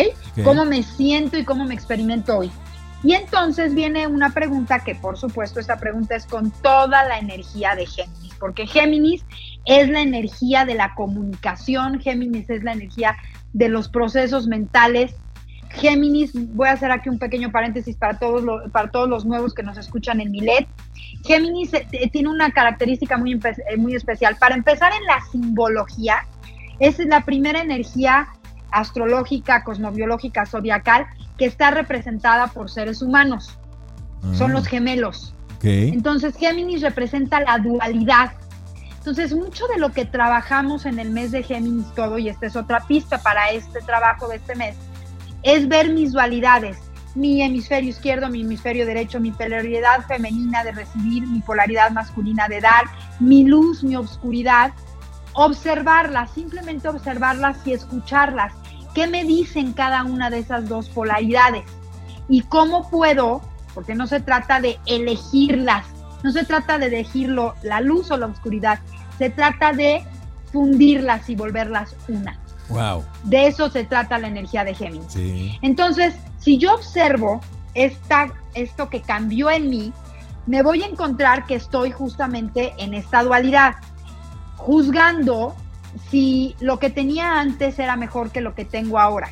Cómo 0.43 0.65
me 0.65 0.83
siento 0.83 1.37
y 1.37 1.45
cómo 1.45 1.65
me 1.65 1.73
experimento 1.73 2.37
hoy. 2.37 2.51
Y 3.03 3.13
entonces 3.13 3.73
viene 3.73 4.07
una 4.07 4.31
pregunta 4.31 4.83
que 4.83 4.93
por 4.93 5.17
supuesto 5.17 5.59
esta 5.59 5.77
pregunta 5.77 6.15
es 6.15 6.25
con 6.25 6.51
toda 6.51 7.05
la 7.05 7.17
energía 7.17 7.75
de 7.75 7.85
Géminis, 7.85 8.33
porque 8.39 8.67
Géminis 8.67 9.25
es 9.65 9.89
la 9.89 10.01
energía 10.01 10.65
de 10.65 10.75
la 10.75 10.93
comunicación, 10.95 11.99
Géminis 11.99 12.49
es 12.49 12.63
la 12.63 12.73
energía 12.73 13.15
de 13.53 13.69
los 13.69 13.87
procesos 13.87 14.47
mentales, 14.47 15.15
Géminis, 15.71 16.31
voy 16.55 16.67
a 16.67 16.73
hacer 16.73 16.91
aquí 16.91 17.09
un 17.09 17.19
pequeño 17.19 17.51
paréntesis 17.51 17.95
para 17.95 18.17
todos, 18.17 18.43
los, 18.43 18.71
para 18.71 18.89
todos 18.89 19.07
los 19.07 19.25
nuevos 19.25 19.53
que 19.53 19.63
nos 19.63 19.77
escuchan 19.77 20.19
en 20.19 20.31
Milet. 20.31 20.67
Géminis 21.25 21.73
eh, 21.73 22.09
tiene 22.11 22.29
una 22.29 22.51
característica 22.51 23.17
muy, 23.17 23.33
eh, 23.33 23.77
muy 23.77 23.95
especial. 23.95 24.37
Para 24.37 24.55
empezar 24.55 24.91
en 24.93 25.05
la 25.05 25.19
simbología, 25.31 26.25
es 26.79 26.99
la 26.99 27.25
primera 27.25 27.61
energía 27.61 28.29
astrológica, 28.71 29.63
cosmobiológica, 29.63 30.45
zodiacal 30.45 31.07
que 31.37 31.45
está 31.45 31.71
representada 31.71 32.47
por 32.47 32.69
seres 32.69 33.01
humanos. 33.01 33.57
Son 34.33 34.51
los 34.51 34.67
ah. 34.67 34.69
gemelos. 34.69 35.33
Entonces, 35.61 36.35
Géminis 36.37 36.81
representa 36.81 37.41
la 37.41 37.57
dualidad. 37.57 38.33
Entonces, 38.97 39.33
mucho 39.33 39.65
de 39.67 39.79
lo 39.79 39.91
que 39.91 40.05
trabajamos 40.05 40.85
en 40.85 40.99
el 40.99 41.09
mes 41.09 41.31
de 41.31 41.43
Géminis 41.43 41.87
todo, 41.95 42.17
y 42.17 42.29
esta 42.29 42.45
es 42.45 42.55
otra 42.55 42.81
pista 42.81 43.17
para 43.21 43.49
este 43.51 43.79
trabajo 43.81 44.27
de 44.27 44.37
este 44.37 44.55
mes, 44.55 44.75
es 45.43 45.67
ver 45.67 45.93
mis 45.93 46.13
dualidades, 46.13 46.77
mi 47.15 47.41
hemisferio 47.41 47.89
izquierdo, 47.89 48.29
mi 48.29 48.41
hemisferio 48.41 48.85
derecho, 48.85 49.19
mi 49.19 49.31
polaridad 49.31 50.05
femenina 50.07 50.63
de 50.63 50.71
recibir, 50.71 51.27
mi 51.27 51.39
polaridad 51.41 51.91
masculina 51.91 52.47
de 52.47 52.61
dar, 52.61 52.83
mi 53.19 53.43
luz, 53.45 53.83
mi 53.83 53.95
obscuridad, 53.95 54.71
observarlas, 55.33 56.31
simplemente 56.31 56.87
observarlas 56.87 57.57
y 57.65 57.73
escucharlas. 57.73 58.53
¿Qué 58.93 59.07
me 59.07 59.23
dicen 59.23 59.73
cada 59.73 60.03
una 60.03 60.29
de 60.29 60.39
esas 60.39 60.67
dos 60.67 60.89
polaridades? 60.89 61.63
Y 62.27 62.41
cómo 62.41 62.89
puedo, 62.89 63.41
porque 63.73 63.95
no 63.95 64.07
se 64.07 64.19
trata 64.19 64.59
de 64.59 64.79
elegirlas, 64.85 65.85
no 66.23 66.31
se 66.31 66.43
trata 66.43 66.77
de 66.77 66.87
elegirlo 66.87 67.55
la 67.63 67.81
luz 67.81 68.11
o 68.11 68.17
la 68.17 68.27
oscuridad, 68.27 68.79
se 69.17 69.29
trata 69.29 69.73
de 69.73 70.03
fundirlas 70.51 71.29
y 71.29 71.35
volverlas 71.35 71.95
una. 72.07 72.39
Wow. 72.69 73.03
De 73.23 73.47
eso 73.47 73.69
se 73.69 73.83
trata 73.83 74.19
la 74.19 74.27
energía 74.27 74.63
de 74.63 74.75
Géminis. 74.75 75.15
Entonces, 75.61 76.13
si 76.39 76.57
yo 76.57 76.73
observo 76.73 77.41
esta, 77.73 78.33
esto 78.53 78.89
que 78.89 79.01
cambió 79.01 79.49
en 79.49 79.69
mí, 79.69 79.93
me 80.47 80.63
voy 80.63 80.83
a 80.83 80.87
encontrar 80.87 81.45
que 81.45 81.55
estoy 81.55 81.91
justamente 81.91 82.73
en 82.77 82.93
esta 82.93 83.23
dualidad, 83.23 83.75
juzgando 84.57 85.55
si 86.09 86.55
lo 86.59 86.79
que 86.79 86.89
tenía 86.89 87.39
antes 87.39 87.77
era 87.79 87.95
mejor 87.95 88.31
que 88.31 88.41
lo 88.41 88.55
que 88.55 88.65
tengo 88.65 88.99
ahora. 88.99 89.29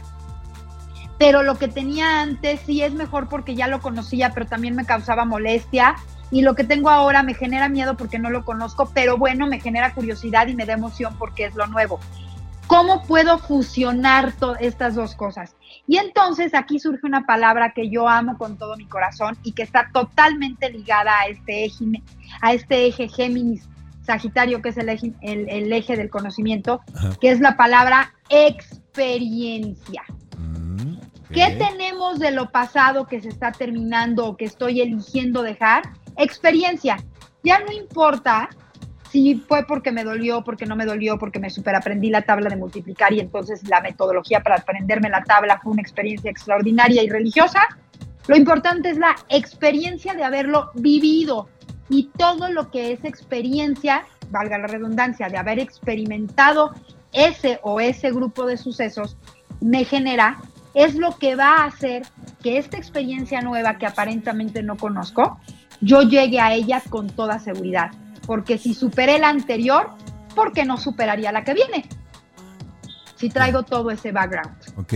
Pero 1.18 1.42
lo 1.42 1.58
que 1.58 1.68
tenía 1.68 2.22
antes 2.22 2.60
sí 2.66 2.84
es 2.84 2.94
mejor 2.94 3.28
porque 3.28 3.56
ya 3.56 3.68
lo 3.68 3.82
conocía, 3.82 4.32
pero 4.34 4.46
también 4.46 4.76
me 4.76 4.86
causaba 4.86 5.26
molestia 5.26 5.96
y 6.30 6.42
lo 6.42 6.56
que 6.56 6.64
tengo 6.64 6.90
ahora 6.90 7.24
me 7.24 7.34
genera 7.34 7.70
miedo 7.70 7.96
porque 7.96 8.20
no 8.20 8.30
lo 8.30 8.46
conozco, 8.46 8.92
pero 8.94 9.18
bueno, 9.18 9.48
me 9.48 9.60
genera 9.60 9.94
curiosidad 9.94 10.48
y 10.48 10.56
me 10.56 10.66
da 10.66 10.74
emoción 10.74 11.16
porque 11.18 11.46
es 11.46 11.56
lo 11.56 11.66
nuevo. 11.68 12.00
¿Cómo 12.68 13.04
puedo 13.04 13.38
fusionar 13.40 14.34
estas 14.60 14.96
dos 14.96 15.16
cosas? 15.16 15.56
Y 15.88 15.98
entonces 15.98 16.54
aquí 16.54 16.80
surge 16.80 17.08
una 17.08 17.26
palabra 17.26 17.72
que 17.74 17.90
yo 17.90 18.10
amo 18.10 18.38
con 18.38 18.58
todo 18.58 18.76
mi 18.76 18.86
corazón 18.86 19.38
y 19.44 19.54
que 19.54 19.64
está 19.64 19.90
totalmente 19.94 20.70
ligada 20.70 21.18
a 21.18 21.28
este 21.28 21.64
eje, 21.64 21.86
a 22.42 22.52
este 22.54 22.88
eje 22.88 23.08
Géminis 23.08 23.70
Sagitario, 24.02 24.62
que 24.62 24.70
es 24.70 24.78
el 24.78 24.90
eje, 24.90 25.14
el, 25.22 25.72
eje 25.72 25.96
del 25.96 26.10
conocimiento, 26.10 26.82
que 27.22 27.32
es 27.32 27.40
la 27.40 27.56
palabra 27.56 28.14
experiencia. 28.30 30.04
Mm, 30.38 30.98
¿Qué 31.32 31.58
tenemos 31.58 32.20
de 32.20 32.32
lo 32.32 32.52
pasado 32.52 33.08
que 33.08 33.22
se 33.22 33.30
está 33.30 33.52
terminando 33.54 34.26
o 34.26 34.38
que 34.38 34.46
estoy 34.46 34.82
eligiendo 34.82 35.42
dejar? 35.42 35.84
Experiencia. 36.18 36.98
Ya 37.44 37.60
no 37.60 37.72
importa 37.72 38.50
si 39.12 39.36
fue 39.36 39.66
porque 39.66 39.92
me 39.92 40.04
dolió, 40.04 40.44
porque 40.44 40.66
no 40.66 40.76
me 40.76 40.86
dolió, 40.86 41.18
porque 41.18 41.40
me 41.40 41.50
superaprendí 41.50 42.10
la 42.10 42.24
tabla 42.24 42.50
de 42.50 42.56
multiplicar 42.56 43.14
y 43.14 43.20
entonces 43.20 43.68
la 43.68 43.82
metodología 43.82 44.42
para 44.42 44.58
aprenderme 44.58 45.10
la 45.10 45.24
tabla 45.24 45.60
fue 45.62 45.74
una 45.74 45.82
experiencia 45.82 46.32
extraordinaria 46.32 47.04
y 47.04 47.10
religiosa. 47.10 47.62
Lo 48.28 48.36
importante 48.36 48.90
es 48.90 48.98
la 48.98 49.16
experiencia 49.30 50.14
de 50.14 50.24
haberlo 50.24 50.72
vivido 50.76 51.48
y 51.90 52.10
todo 52.18 52.50
lo 52.50 52.70
que 52.70 52.92
es 52.92 53.06
experiencia, 53.06 54.06
valga 54.30 54.58
la 54.58 54.68
redundancia, 54.68 55.30
de 55.30 55.38
haber 55.38 55.60
experimentado 55.60 56.74
ese 57.14 57.60
o 57.64 57.80
ese 57.80 58.12
grupo 58.12 58.46
de 58.46 58.58
sucesos, 58.58 59.18
me 59.62 59.86
genera, 59.86 60.38
es 60.74 60.96
lo 60.96 61.18
que 61.18 61.36
va 61.36 61.58
a 61.58 61.66
hacer 61.66 62.04
que 62.44 62.58
esta 62.58 62.78
experiencia 62.78 63.42
nueva 63.42 63.78
que 63.78 63.86
aparentemente 63.86 64.62
no 64.62 64.78
conozco, 64.78 65.40
yo 65.82 66.02
llegue 66.02 66.40
a 66.40 66.54
ella 66.54 66.82
con 66.90 67.08
toda 67.08 67.40
seguridad. 67.40 67.92
Porque 68.28 68.60
si 68.60 68.76
superé 68.76 69.18
la 69.18 69.30
anterior, 69.30 69.90
¿por 70.36 70.54
qué 70.54 70.66
no 70.66 70.78
superaría 70.78 71.32
la 71.32 71.44
que 71.44 71.56
viene? 71.56 71.90
Si 73.16 73.30
traigo 73.30 73.64
todo 73.64 73.90
ese 73.90 74.12
background. 74.12 74.52
Ok. 74.76 74.94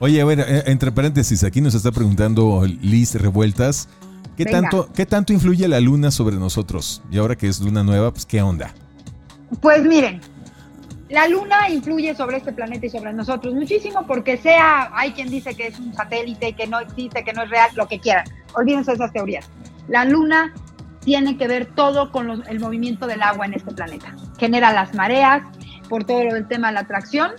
Oye, 0.00 0.20
a 0.20 0.24
ver, 0.24 0.40
eh, 0.40 0.64
entre 0.66 0.90
paréntesis, 0.90 1.44
aquí 1.44 1.60
nos 1.60 1.74
está 1.74 1.92
preguntando 1.92 2.64
Liz 2.66 3.14
Revueltas, 3.14 3.88
¿qué 4.36 4.44
tanto, 4.44 4.90
¿qué 4.92 5.06
tanto 5.06 5.32
influye 5.32 5.68
la 5.68 5.80
luna 5.80 6.10
sobre 6.10 6.36
nosotros? 6.36 7.02
Y 7.10 7.18
ahora 7.18 7.36
que 7.36 7.46
es 7.46 7.60
luna 7.60 7.84
nueva, 7.84 8.10
pues 8.10 8.26
¿qué 8.26 8.42
onda? 8.42 8.74
Pues 9.60 9.84
miren, 9.84 10.20
la 11.08 11.28
luna 11.28 11.70
influye 11.70 12.14
sobre 12.16 12.38
este 12.38 12.52
planeta 12.52 12.86
y 12.86 12.90
sobre 12.90 13.12
nosotros 13.12 13.54
muchísimo 13.54 14.06
porque 14.06 14.36
sea, 14.36 14.90
hay 14.92 15.12
quien 15.12 15.30
dice 15.30 15.54
que 15.54 15.68
es 15.68 15.78
un 15.78 15.94
satélite, 15.94 16.54
que 16.54 16.66
no 16.66 16.80
existe, 16.80 17.22
que 17.22 17.32
no 17.32 17.44
es 17.44 17.50
real, 17.50 17.70
lo 17.76 17.86
que 17.86 18.00
quieran. 18.00 18.24
Olvídense 18.54 18.92
esas 18.92 19.12
teorías. 19.12 19.48
La 19.88 20.04
luna 20.04 20.52
tiene 21.06 21.38
que 21.38 21.46
ver 21.46 21.66
todo 21.66 22.10
con 22.10 22.42
el 22.48 22.58
movimiento 22.58 23.06
del 23.06 23.22
agua 23.22 23.46
en 23.46 23.54
este 23.54 23.72
planeta. 23.72 24.12
Genera 24.38 24.72
las 24.72 24.92
mareas 24.92 25.44
por 25.88 26.02
todo 26.02 26.24
lo 26.24 26.34
del 26.34 26.48
tema 26.48 26.66
de 26.66 26.74
la 26.74 26.80
atracción 26.80 27.30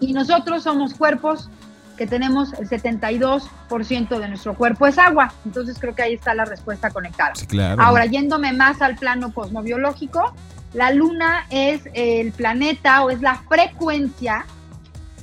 y 0.00 0.12
nosotros 0.12 0.62
somos 0.62 0.92
cuerpos 0.92 1.48
que 1.96 2.06
tenemos 2.06 2.52
el 2.52 2.68
72% 2.68 4.18
de 4.18 4.28
nuestro 4.28 4.54
cuerpo 4.54 4.86
es 4.86 4.98
agua. 4.98 5.32
Entonces 5.46 5.78
creo 5.80 5.94
que 5.94 6.02
ahí 6.02 6.12
está 6.12 6.34
la 6.34 6.44
respuesta 6.44 6.90
conectada. 6.90 7.32
Ahora, 7.78 8.04
yéndome 8.04 8.52
más 8.52 8.82
al 8.82 8.96
plano 8.96 9.32
cosmobiológico, 9.32 10.34
la 10.74 10.90
luna 10.90 11.46
es 11.48 11.88
el 11.94 12.32
planeta 12.32 13.02
o 13.02 13.08
es 13.08 13.22
la 13.22 13.36
frecuencia 13.48 14.44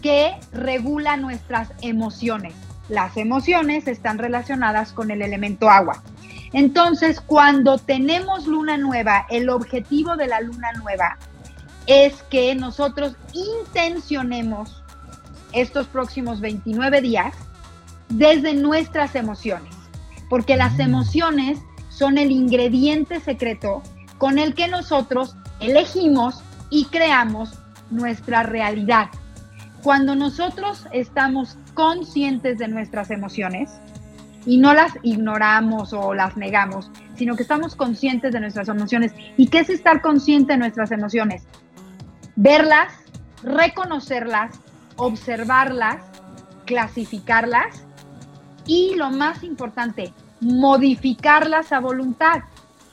que 0.01 0.31
regula 0.51 1.15
nuestras 1.15 1.69
emociones. 1.81 2.55
Las 2.89 3.17
emociones 3.17 3.87
están 3.87 4.17
relacionadas 4.17 4.93
con 4.93 5.11
el 5.11 5.21
elemento 5.21 5.69
agua. 5.69 6.01
Entonces, 6.53 7.19
cuando 7.19 7.77
tenemos 7.79 8.45
luna 8.45 8.77
nueva, 8.77 9.25
el 9.29 9.49
objetivo 9.49 10.15
de 10.15 10.27
la 10.27 10.39
luna 10.39 10.71
nueva 10.73 11.17
es 11.87 12.23
que 12.29 12.55
nosotros 12.55 13.15
intencionemos 13.33 14.83
estos 15.51 15.87
próximos 15.87 16.39
29 16.41 17.01
días 17.01 17.33
desde 18.09 18.53
nuestras 18.53 19.15
emociones, 19.15 19.73
porque 20.29 20.55
las 20.55 20.77
mm. 20.77 20.81
emociones 20.81 21.59
son 21.89 22.17
el 22.17 22.31
ingrediente 22.31 23.19
secreto 23.19 23.81
con 24.17 24.39
el 24.39 24.53
que 24.53 24.67
nosotros 24.67 25.35
elegimos 25.59 26.43
y 26.69 26.85
creamos 26.85 27.51
nuestra 27.89 28.43
realidad. 28.43 29.09
Cuando 29.83 30.15
nosotros 30.15 30.87
estamos 30.91 31.57
conscientes 31.73 32.57
de 32.57 32.67
nuestras 32.67 33.11
emociones, 33.11 33.71
y 34.45 34.57
no 34.57 34.73
las 34.73 34.93
ignoramos 35.03 35.93
o 35.93 36.13
las 36.13 36.35
negamos, 36.37 36.91
sino 37.15 37.35
que 37.35 37.43
estamos 37.43 37.75
conscientes 37.75 38.33
de 38.33 38.39
nuestras 38.39 38.67
emociones. 38.67 39.13
¿Y 39.37 39.47
qué 39.47 39.59
es 39.59 39.69
estar 39.69 40.01
consciente 40.01 40.53
de 40.53 40.59
nuestras 40.59 40.91
emociones? 40.91 41.43
Verlas, 42.35 42.93
reconocerlas, 43.43 44.59
observarlas, 44.95 46.03
clasificarlas 46.65 47.85
y 48.65 48.95
lo 48.95 49.09
más 49.09 49.43
importante, 49.43 50.13
modificarlas 50.41 51.71
a 51.71 51.79
voluntad. 51.79 52.43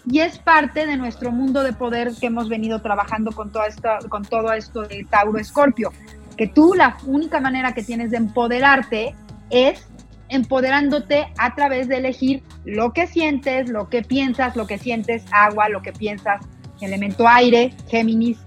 Y 0.07 0.21
es 0.21 0.38
parte 0.38 0.87
de 0.87 0.97
nuestro 0.97 1.30
mundo 1.30 1.62
de 1.62 1.73
poder 1.73 2.12
que 2.19 2.26
hemos 2.26 2.49
venido 2.49 2.80
trabajando 2.80 3.33
con, 3.33 3.52
todo 3.52 3.64
esto, 3.64 3.88
con 4.09 4.25
todo 4.25 4.52
esto 4.52 4.83
de 4.83 5.07
Tauro 5.09 5.38
Escorpio. 5.38 5.92
Que 6.37 6.47
tú 6.47 6.75
la 6.75 6.97
única 7.04 7.38
manera 7.38 7.75
que 7.75 7.83
tienes 7.83 8.11
de 8.11 8.16
empoderarte 8.16 9.14
es 9.50 9.87
empoderándote 10.30 11.32
a 11.38 11.54
través 11.54 11.88
de 11.88 11.99
elegir 11.99 12.42
lo 12.64 12.92
que 12.92 13.06
sientes, 13.06 13.68
lo 13.68 13.88
que 13.88 14.02
piensas, 14.02 14.56
lo 14.56 14.66
que 14.66 14.78
sientes, 14.78 15.25
agua, 15.32 15.68
lo 15.68 15.82
que 15.82 15.92
piensas, 15.92 16.40
elemento 16.80 17.28
aire, 17.28 17.75
Géminis, 17.88 18.38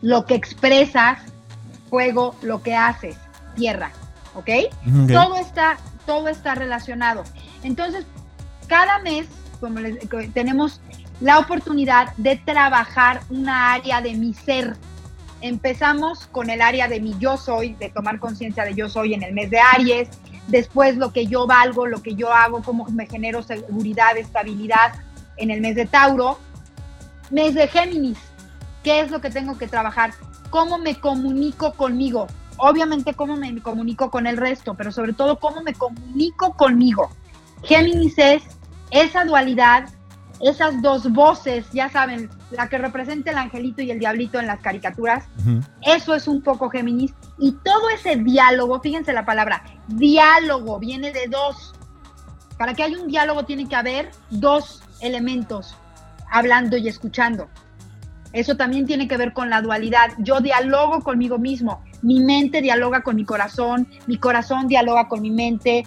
lo 0.00 0.24
que 0.24 0.34
expresas, 0.34 1.18
fuego, 1.90 2.34
lo 2.42 2.62
que 2.62 2.74
haces, 2.74 3.16
tierra, 3.54 3.90
¿ok? 4.34 4.48
Todo, 5.08 5.36
está, 5.36 5.76
todo 6.06 6.28
está 6.28 6.54
relacionado. 6.54 7.24
Entonces, 7.62 8.06
cada 8.68 8.98
mes 9.00 9.28
como 9.62 9.78
tenemos 10.34 10.80
la 11.20 11.38
oportunidad 11.38 12.14
de 12.16 12.36
trabajar 12.36 13.20
una 13.30 13.72
área 13.72 14.00
de 14.00 14.14
mi 14.14 14.34
ser. 14.34 14.76
Empezamos 15.40 16.26
con 16.26 16.50
el 16.50 16.60
área 16.60 16.88
de 16.88 17.00
mi 17.00 17.16
yo 17.20 17.36
soy, 17.36 17.74
de 17.74 17.88
tomar 17.88 18.18
conciencia 18.18 18.64
de 18.64 18.74
yo 18.74 18.88
soy 18.88 19.14
en 19.14 19.22
el 19.22 19.32
mes 19.32 19.50
de 19.50 19.60
Aries, 19.60 20.08
después 20.48 20.96
lo 20.96 21.12
que 21.12 21.26
yo 21.26 21.46
valgo, 21.46 21.86
lo 21.86 22.02
que 22.02 22.14
yo 22.14 22.32
hago, 22.32 22.62
cómo 22.62 22.86
me 22.86 23.06
genero 23.06 23.42
seguridad, 23.42 24.16
estabilidad 24.16 24.94
en 25.36 25.50
el 25.50 25.60
mes 25.60 25.76
de 25.76 25.86
Tauro. 25.86 26.38
Mes 27.30 27.54
de 27.54 27.66
Géminis, 27.68 28.18
¿qué 28.82 29.00
es 29.00 29.10
lo 29.10 29.20
que 29.20 29.30
tengo 29.30 29.56
que 29.56 29.68
trabajar? 29.68 30.12
¿Cómo 30.50 30.78
me 30.78 31.00
comunico 31.00 31.72
conmigo? 31.74 32.26
Obviamente 32.58 33.14
cómo 33.14 33.36
me 33.36 33.60
comunico 33.62 34.10
con 34.10 34.26
el 34.26 34.36
resto, 34.36 34.74
pero 34.74 34.92
sobre 34.92 35.14
todo 35.14 35.38
cómo 35.38 35.62
me 35.62 35.72
comunico 35.72 36.52
conmigo. 36.54 37.10
Géminis 37.62 38.18
es 38.18 38.42
esa 38.90 39.24
dualidad, 39.24 39.88
esas 40.40 40.82
dos 40.82 41.10
voces, 41.12 41.64
ya 41.72 41.88
saben, 41.88 42.28
la 42.56 42.68
que 42.68 42.78
representa 42.78 43.30
el 43.30 43.38
angelito 43.38 43.82
y 43.82 43.90
el 43.90 43.98
diablito 43.98 44.38
en 44.38 44.46
las 44.46 44.60
caricaturas, 44.60 45.24
eso 45.82 46.14
es 46.14 46.28
un 46.28 46.42
poco 46.42 46.70
Géminis. 46.70 47.14
Y 47.38 47.52
todo 47.64 47.90
ese 47.90 48.16
diálogo, 48.16 48.80
fíjense 48.80 49.12
la 49.12 49.24
palabra, 49.24 49.62
diálogo, 49.88 50.78
viene 50.78 51.12
de 51.12 51.26
dos. 51.28 51.74
Para 52.58 52.74
que 52.74 52.82
haya 52.82 53.00
un 53.00 53.08
diálogo 53.08 53.44
tiene 53.44 53.68
que 53.68 53.76
haber 53.76 54.10
dos 54.30 54.82
elementos, 55.00 55.76
hablando 56.30 56.76
y 56.76 56.88
escuchando. 56.88 57.48
Eso 58.32 58.56
también 58.56 58.86
tiene 58.86 59.08
que 59.08 59.16
ver 59.16 59.32
con 59.32 59.50
la 59.50 59.60
dualidad. 59.60 60.12
Yo 60.18 60.40
dialogo 60.40 61.00
conmigo 61.00 61.38
mismo, 61.38 61.82
mi 62.00 62.20
mente 62.20 62.62
dialoga 62.62 63.02
con 63.02 63.16
mi 63.16 63.24
corazón, 63.24 63.88
mi 64.06 64.16
corazón 64.16 64.68
dialoga 64.68 65.08
con 65.08 65.20
mi 65.20 65.30
mente, 65.30 65.84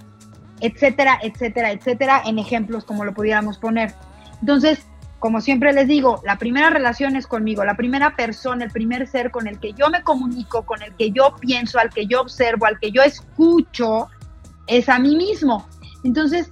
etcétera, 0.59 1.19
etcétera, 1.21 1.71
etcétera, 1.71 2.21
en 2.25 2.39
ejemplos 2.39 2.85
como 2.85 3.03
lo 3.03 3.13
pudiéramos 3.13 3.57
poner. 3.57 3.93
Entonces, 4.41 4.85
como 5.25 5.41
siempre 5.41 5.73
les 5.73 5.87
digo, 5.87 6.21
la 6.23 6.37
primera 6.37 6.69
relación 6.69 7.15
es 7.15 7.25
conmigo, 7.25 7.65
la 7.65 7.75
primera 7.75 8.15
persona, 8.15 8.63
el 8.63 8.69
primer 8.69 9.07
ser 9.07 9.31
con 9.31 9.47
el 9.47 9.59
que 9.59 9.73
yo 9.73 9.89
me 9.89 10.03
comunico, 10.03 10.67
con 10.67 10.83
el 10.83 10.93
que 10.93 11.09
yo 11.09 11.35
pienso, 11.39 11.79
al 11.79 11.89
que 11.89 12.05
yo 12.05 12.21
observo, 12.21 12.67
al 12.67 12.77
que 12.77 12.91
yo 12.91 13.01
escucho, 13.01 14.07
es 14.67 14.87
a 14.87 14.99
mí 14.99 15.15
mismo. 15.15 15.67
Entonces, 16.03 16.51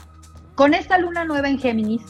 con 0.55 0.73
esta 0.73 0.97
luna 0.97 1.23
nueva 1.23 1.49
en 1.49 1.59
Géminis, 1.59 2.01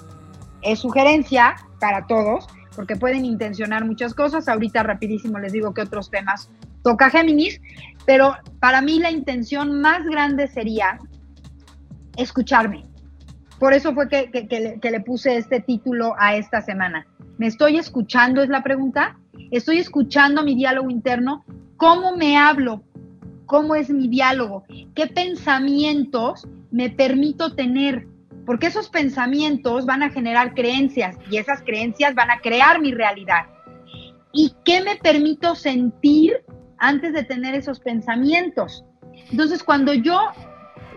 es 0.62 0.79
sugerencia 0.79 1.58
para 1.82 2.08
todos, 2.08 2.48
porque 2.77 2.96
pueden 2.96 3.25
intencionar 3.25 3.84
muchas 3.84 4.13
cosas. 4.13 4.48
Ahorita 4.48 4.84
rapidísimo 4.84 5.39
les 5.39 5.51
digo 5.51 5.74
que 5.74 5.82
otros 5.82 6.10
temas 6.10 6.50
toca 6.82 7.10
Géminis, 7.10 7.60
pero 8.05 8.38
para 8.62 8.79
mí 8.79 9.00
la 9.00 9.12
intención 9.12 9.82
más 9.82 10.05
grande 10.05 10.48
sería 10.48 10.98
escucharme, 12.15 12.86
por 13.63 13.74
eso 13.74 13.93
fue 13.93 14.10
que, 14.10 14.79
le, 14.91 15.00
puse 15.00 15.38
este 15.38 15.62
título 15.62 16.15
a 16.20 16.36
esta 16.36 16.60
semana. 16.60 17.08
¿Me 17.38 17.48
estoy 17.48 17.77
escuchando? 17.77 18.43
Es 18.43 18.50
la 18.50 18.62
pregunta. 18.62 19.17
¿Estoy 19.51 19.77
escuchando 19.77 20.43
mi 20.43 20.53
diálogo 20.53 20.89
interno? 20.89 21.46
¿Cómo 21.77 22.17
me 22.17 22.36
hablo? 22.36 22.84
¿Cómo 23.46 23.75
es 23.75 23.89
mi 23.89 24.10
diálogo? 24.10 24.65
¿Qué 24.93 25.08
pensamientos 25.08 26.46
me 26.72 26.89
permito 26.89 27.55
tener? 27.55 28.05
porque 28.46 28.67
esos 28.67 28.89
pensamientos 28.89 29.86
van 29.86 30.03
a 30.03 30.10
generar 30.10 30.53
creencias 30.53 31.15
y 31.32 31.38
esas 31.38 31.62
creencias 31.62 32.13
van 32.15 32.32
a 32.32 32.41
crear 32.41 32.82
mi 32.82 32.91
realidad. 32.91 33.46
¿Y 34.34 34.53
qué 34.65 34.82
me 34.82 34.98
permito 34.98 35.55
sentir 35.55 36.43
antes 36.79 37.13
de 37.13 37.24
tener 37.24 37.55
esos 37.55 37.79
pensamientos? 37.79 38.84
Entonces, 39.32 39.63
cuando 39.63 39.93
yo 39.93 40.20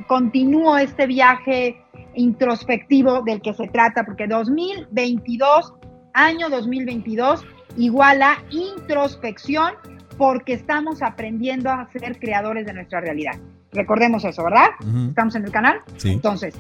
continúo 0.09 0.77
este 0.77 1.07
viaje 1.07 1.86
introspectivo 2.17 3.23
del 3.23 3.41
que 3.41 3.55
se 3.55 3.69
trata, 3.69 4.05
porque 4.05 4.27
2022, 4.27 5.75
año 6.15 6.49
2022, 6.49 7.45
igual 7.77 8.23
a 8.23 8.39
introspección, 8.51 9.75
porque 10.19 10.55
estamos 10.55 11.03
aprendiendo 11.03 11.71
a 11.71 11.89
ser 11.93 12.19
creadores 12.19 12.67
de 12.67 12.73
nuestra 12.73 13.01
realidad. 13.01 13.35
Recordemos 13.73 14.25
eso, 14.25 14.43
¿verdad? 14.45 14.69
¿Estamos 15.09 15.35
en 15.35 15.45
el 15.45 15.53
canal? 15.53 15.81
Sí. 15.97 16.13
Entonces, 16.13 16.55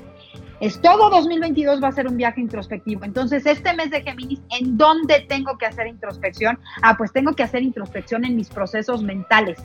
es 0.60 0.80
todo 0.80 1.10
2022 1.10 1.82
va 1.82 1.88
a 1.88 1.92
ser 1.92 2.06
un 2.06 2.16
viaje 2.16 2.40
introspectivo. 2.40 3.04
Entonces, 3.04 3.44
este 3.46 3.74
mes 3.74 3.90
de 3.90 4.02
Géminis, 4.02 4.40
¿en 4.58 4.76
dónde 4.76 5.26
tengo 5.28 5.58
que 5.58 5.66
hacer 5.66 5.86
introspección? 5.86 6.58
Ah, 6.82 6.96
pues 6.96 7.12
tengo 7.12 7.34
que 7.34 7.42
hacer 7.42 7.62
introspección 7.62 8.24
en 8.24 8.36
mis 8.36 8.48
procesos 8.48 9.02
mentales. 9.02 9.58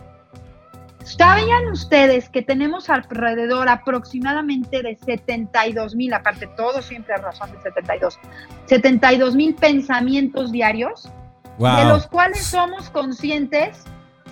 ¿Sabían 1.04 1.68
ustedes 1.72 2.30
que 2.30 2.42
tenemos 2.42 2.90
alrededor 2.90 3.70
aproximadamente 3.70 4.82
de 4.82 4.98
72 4.98 5.96
mil, 5.96 6.14
aparte 6.14 6.48
todo 6.56 6.82
siempre 6.82 7.16
a 7.16 7.18
razón 7.18 7.52
de 7.52 7.62
72, 7.62 8.20
72 8.68 9.36
mil 9.36 9.56
pensamientos 9.56 10.52
diarios, 10.52 11.10
de 11.58 11.86
los 11.86 12.08
cuales 12.08 12.44
somos 12.44 12.90
conscientes, 12.90 13.84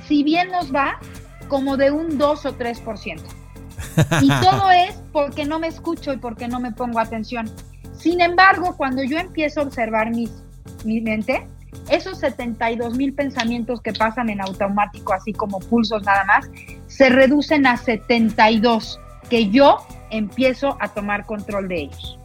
si 0.08 0.24
bien 0.24 0.52
nos 0.52 0.74
va, 0.74 1.00
como 1.48 1.78
de 1.78 1.92
un 1.92 2.18
2 2.18 2.46
o 2.46 2.58
3%. 2.58 3.22
Y 4.22 4.30
todo 4.42 4.72
es 4.72 4.96
porque 5.12 5.46
no 5.46 5.60
me 5.60 5.68
escucho 5.68 6.14
y 6.14 6.18
porque 6.18 6.48
no 6.48 6.60
me 6.60 6.72
pongo 6.72 7.00
atención. 7.00 7.50
Sin 7.98 8.22
embargo, 8.22 8.76
cuando 8.78 9.04
yo 9.04 9.18
empiezo 9.18 9.60
a 9.60 9.64
observar 9.64 10.12
mis, 10.12 10.32
mi 10.86 11.02
mente, 11.02 11.46
esos 11.90 12.20
72 12.20 12.98
mil 12.98 13.14
pensamientos 13.14 13.82
que 13.82 13.94
pasan 13.94 14.30
en 14.30 14.42
automático, 14.42 15.14
así 15.14 15.34
como 15.34 15.60
pulsos 15.60 16.04
nada 16.04 16.24
más, 16.26 16.50
se 16.88 17.10
reducen 17.10 17.66
a 17.66 17.78
72, 17.78 19.00
que 19.30 19.50
yo 19.50 19.78
empiezo 20.10 20.78
a 20.80 20.90
tomar 20.90 21.26
control 21.26 21.68
de 21.68 21.82
ellos. 21.82 22.20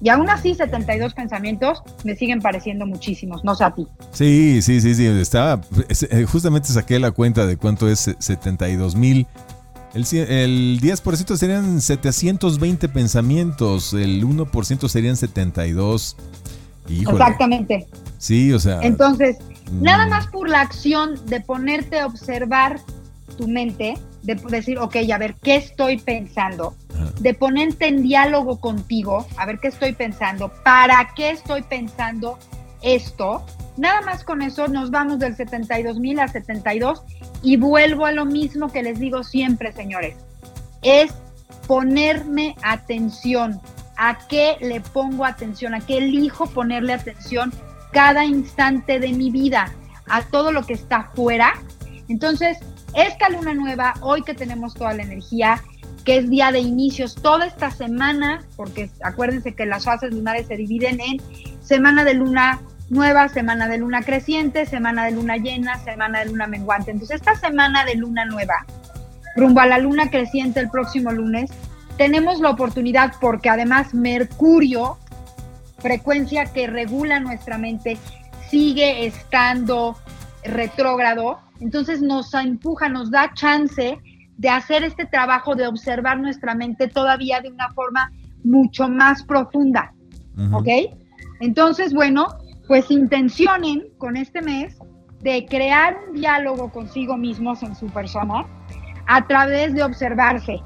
Y 0.00 0.10
aún 0.10 0.28
así, 0.28 0.54
72 0.54 1.14
pensamientos 1.14 1.82
me 2.04 2.14
siguen 2.14 2.40
pareciendo 2.40 2.86
muchísimos, 2.86 3.44
no 3.44 3.54
sé 3.54 3.64
a 3.64 3.74
ti. 3.74 3.86
Sí, 4.12 4.60
sí, 4.60 4.80
sí, 4.80 4.94
sí. 4.94 5.06
Estaba, 5.06 5.60
eh, 5.88 6.26
justamente 6.30 6.68
saqué 6.68 6.98
la 6.98 7.12
cuenta 7.12 7.46
de 7.46 7.56
cuánto 7.56 7.88
es 7.88 8.14
72 8.18 8.94
mil. 8.94 9.26
El, 9.94 10.02
el 10.28 10.80
10% 10.80 11.36
serían 11.36 11.80
720 11.80 12.88
pensamientos, 12.90 13.94
el 13.94 14.22
1% 14.26 14.88
serían 14.88 15.16
72. 15.16 16.16
Exactamente. 16.88 17.86
Sí, 18.18 18.52
o 18.52 18.58
sea. 18.58 18.80
Entonces, 18.82 19.38
nada 19.72 20.06
mm. 20.06 20.10
más 20.10 20.26
por 20.28 20.48
la 20.48 20.60
acción 20.60 21.14
de 21.26 21.40
ponerte 21.40 22.00
a 22.00 22.06
observar 22.06 22.80
tu 23.36 23.48
mente, 23.48 23.94
de 24.22 24.34
decir, 24.34 24.78
ok, 24.78 24.96
a 25.12 25.18
ver, 25.18 25.36
¿qué 25.42 25.56
estoy 25.56 25.98
pensando? 25.98 26.74
De 27.20 27.34
ponerte 27.34 27.86
en 27.86 28.02
diálogo 28.02 28.58
contigo, 28.60 29.26
a 29.36 29.46
ver 29.46 29.58
qué 29.58 29.68
estoy 29.68 29.92
pensando, 29.92 30.50
para 30.64 31.12
qué 31.14 31.30
estoy 31.30 31.62
pensando 31.62 32.38
esto. 32.82 33.44
Nada 33.76 34.00
más 34.00 34.24
con 34.24 34.42
eso 34.42 34.68
nos 34.68 34.90
vamos 34.90 35.18
del 35.18 35.36
72 35.36 35.98
mil 35.98 36.18
a 36.18 36.28
72 36.28 37.02
y 37.42 37.56
vuelvo 37.56 38.06
a 38.06 38.12
lo 38.12 38.24
mismo 38.24 38.72
que 38.72 38.82
les 38.82 38.98
digo 38.98 39.22
siempre, 39.22 39.72
señores. 39.72 40.16
Es 40.82 41.12
ponerme 41.66 42.56
atención. 42.62 43.60
¿A 43.98 44.18
qué 44.28 44.56
le 44.60 44.80
pongo 44.80 45.24
atención? 45.24 45.74
¿A 45.74 45.80
qué 45.80 45.98
elijo 45.98 46.46
ponerle 46.46 46.92
atención 46.92 47.52
cada 47.96 48.26
instante 48.26 49.00
de 49.00 49.08
mi 49.14 49.30
vida? 49.30 49.72
A 50.06 50.20
todo 50.20 50.52
lo 50.52 50.66
que 50.66 50.74
está 50.74 51.04
fuera. 51.14 51.54
Entonces, 52.08 52.58
esta 52.92 53.30
luna 53.30 53.54
nueva, 53.54 53.94
hoy 54.02 54.20
que 54.20 54.34
tenemos 54.34 54.74
toda 54.74 54.92
la 54.92 55.02
energía, 55.02 55.62
que 56.04 56.18
es 56.18 56.28
día 56.28 56.52
de 56.52 56.58
inicios, 56.58 57.14
toda 57.14 57.46
esta 57.46 57.70
semana, 57.70 58.42
porque 58.54 58.90
acuérdense 59.02 59.54
que 59.54 59.64
las 59.64 59.86
fases 59.86 60.12
lunares 60.12 60.46
se 60.46 60.58
dividen 60.58 61.00
en 61.00 61.22
semana 61.62 62.04
de 62.04 62.12
luna 62.12 62.60
nueva, 62.90 63.30
semana 63.30 63.66
de 63.66 63.78
luna 63.78 64.02
creciente, 64.02 64.66
semana 64.66 65.06
de 65.06 65.12
luna 65.12 65.38
llena, 65.38 65.78
semana 65.78 66.18
de 66.18 66.26
luna 66.26 66.46
menguante. 66.46 66.90
Entonces, 66.90 67.16
esta 67.16 67.34
semana 67.34 67.86
de 67.86 67.94
luna 67.94 68.26
nueva, 68.26 68.66
rumbo 69.36 69.60
a 69.60 69.66
la 69.66 69.78
luna 69.78 70.10
creciente 70.10 70.60
el 70.60 70.68
próximo 70.68 71.12
lunes, 71.12 71.50
tenemos 71.96 72.40
la 72.40 72.50
oportunidad 72.50 73.14
porque 73.22 73.48
además 73.48 73.94
Mercurio, 73.94 74.98
frecuencia 75.86 76.46
que 76.46 76.66
regula 76.66 77.20
nuestra 77.20 77.58
mente, 77.58 77.96
sigue 78.50 79.06
estando 79.06 79.96
retrógrado, 80.42 81.38
entonces 81.60 82.02
nos 82.02 82.34
empuja, 82.34 82.88
nos 82.88 83.12
da 83.12 83.32
chance 83.34 83.96
de 84.36 84.48
hacer 84.48 84.82
este 84.82 85.06
trabajo 85.06 85.54
de 85.54 85.68
observar 85.68 86.18
nuestra 86.18 86.56
mente 86.56 86.88
todavía 86.88 87.40
de 87.40 87.50
una 87.50 87.72
forma 87.72 88.10
mucho 88.42 88.88
más 88.88 89.22
profunda. 89.22 89.94
¿Ok? 90.52 90.66
Entonces, 91.38 91.94
bueno, 91.94 92.26
pues 92.66 92.90
intencionen 92.90 93.84
con 93.96 94.16
este 94.16 94.42
mes 94.42 94.76
de 95.20 95.46
crear 95.46 95.96
un 96.08 96.14
diálogo 96.14 96.72
consigo 96.72 97.16
mismos 97.16 97.62
en 97.62 97.76
su 97.76 97.86
persona 97.86 98.44
a 99.06 99.24
través 99.28 99.72
de 99.72 99.84
observarse. 99.84 100.60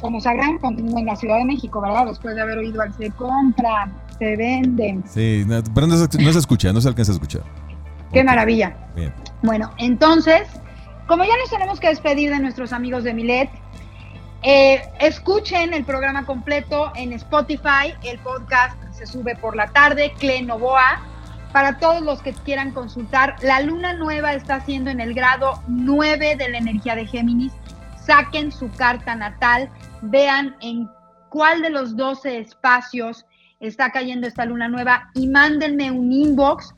Como 0.00 0.20
sabrán, 0.20 0.58
continúo 0.58 0.98
en 0.98 1.06
la 1.06 1.16
Ciudad 1.16 1.38
de 1.38 1.44
México, 1.44 1.80
¿verdad? 1.80 2.06
Después 2.06 2.34
de 2.34 2.42
haber 2.42 2.58
oído 2.58 2.82
al 2.82 2.92
se 2.94 3.10
compra, 3.10 3.90
se 4.18 4.36
venden. 4.36 5.02
Sí, 5.08 5.44
pero 5.74 5.86
no 5.86 5.96
se, 5.96 6.38
escucha, 6.38 6.72
no 6.72 6.80
se 6.80 6.88
alcanza 6.88 7.12
a 7.12 7.14
escuchar. 7.14 7.42
Qué 8.12 8.22
maravilla. 8.22 8.76
Bien. 8.94 9.12
Bueno, 9.42 9.72
entonces, 9.78 10.48
como 11.06 11.24
ya 11.24 11.36
nos 11.40 11.50
tenemos 11.50 11.80
que 11.80 11.88
despedir 11.88 12.30
de 12.30 12.40
nuestros 12.40 12.72
amigos 12.72 13.04
de 13.04 13.14
Milet, 13.14 13.50
eh, 14.42 14.82
escuchen 15.00 15.74
el 15.74 15.84
programa 15.84 16.24
completo 16.24 16.92
en 16.94 17.12
Spotify. 17.14 17.94
El 18.04 18.18
podcast 18.18 18.76
se 18.92 19.06
sube 19.06 19.34
por 19.36 19.56
la 19.56 19.68
tarde. 19.68 20.12
Clenovoa. 20.18 21.00
Para 21.52 21.78
todos 21.78 22.02
los 22.02 22.20
que 22.20 22.32
quieran 22.32 22.72
consultar, 22.72 23.36
la 23.42 23.60
luna 23.60 23.94
nueva 23.94 24.34
está 24.34 24.60
siendo 24.60 24.90
en 24.90 25.00
el 25.00 25.14
grado 25.14 25.62
9 25.68 26.36
de 26.36 26.50
la 26.50 26.58
energía 26.58 26.94
de 26.94 27.06
Géminis. 27.06 27.52
Saquen 28.06 28.52
su 28.52 28.70
carta 28.70 29.16
natal, 29.16 29.68
vean 30.02 30.54
en 30.60 30.88
cuál 31.28 31.60
de 31.60 31.70
los 31.70 31.96
12 31.96 32.38
espacios 32.38 33.26
está 33.60 33.90
cayendo 33.90 34.26
esta 34.26 34.44
luna 34.44 34.68
nueva 34.68 35.10
y 35.14 35.26
mándenme 35.26 35.90
un 35.90 36.12
inbox 36.12 36.74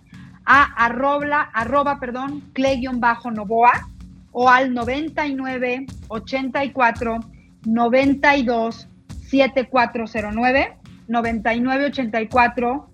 a 0.47 0.63
arroba, 0.85 1.51
arroba 1.53 2.01
perdón, 2.01 2.43
cle-novoa 2.55 3.89
o 4.33 4.49
al 4.49 4.73
99 4.73 5.87
84 6.09 7.21
92 7.67 8.89
7409 9.29 10.79
99 11.09 11.85
84 11.87 12.91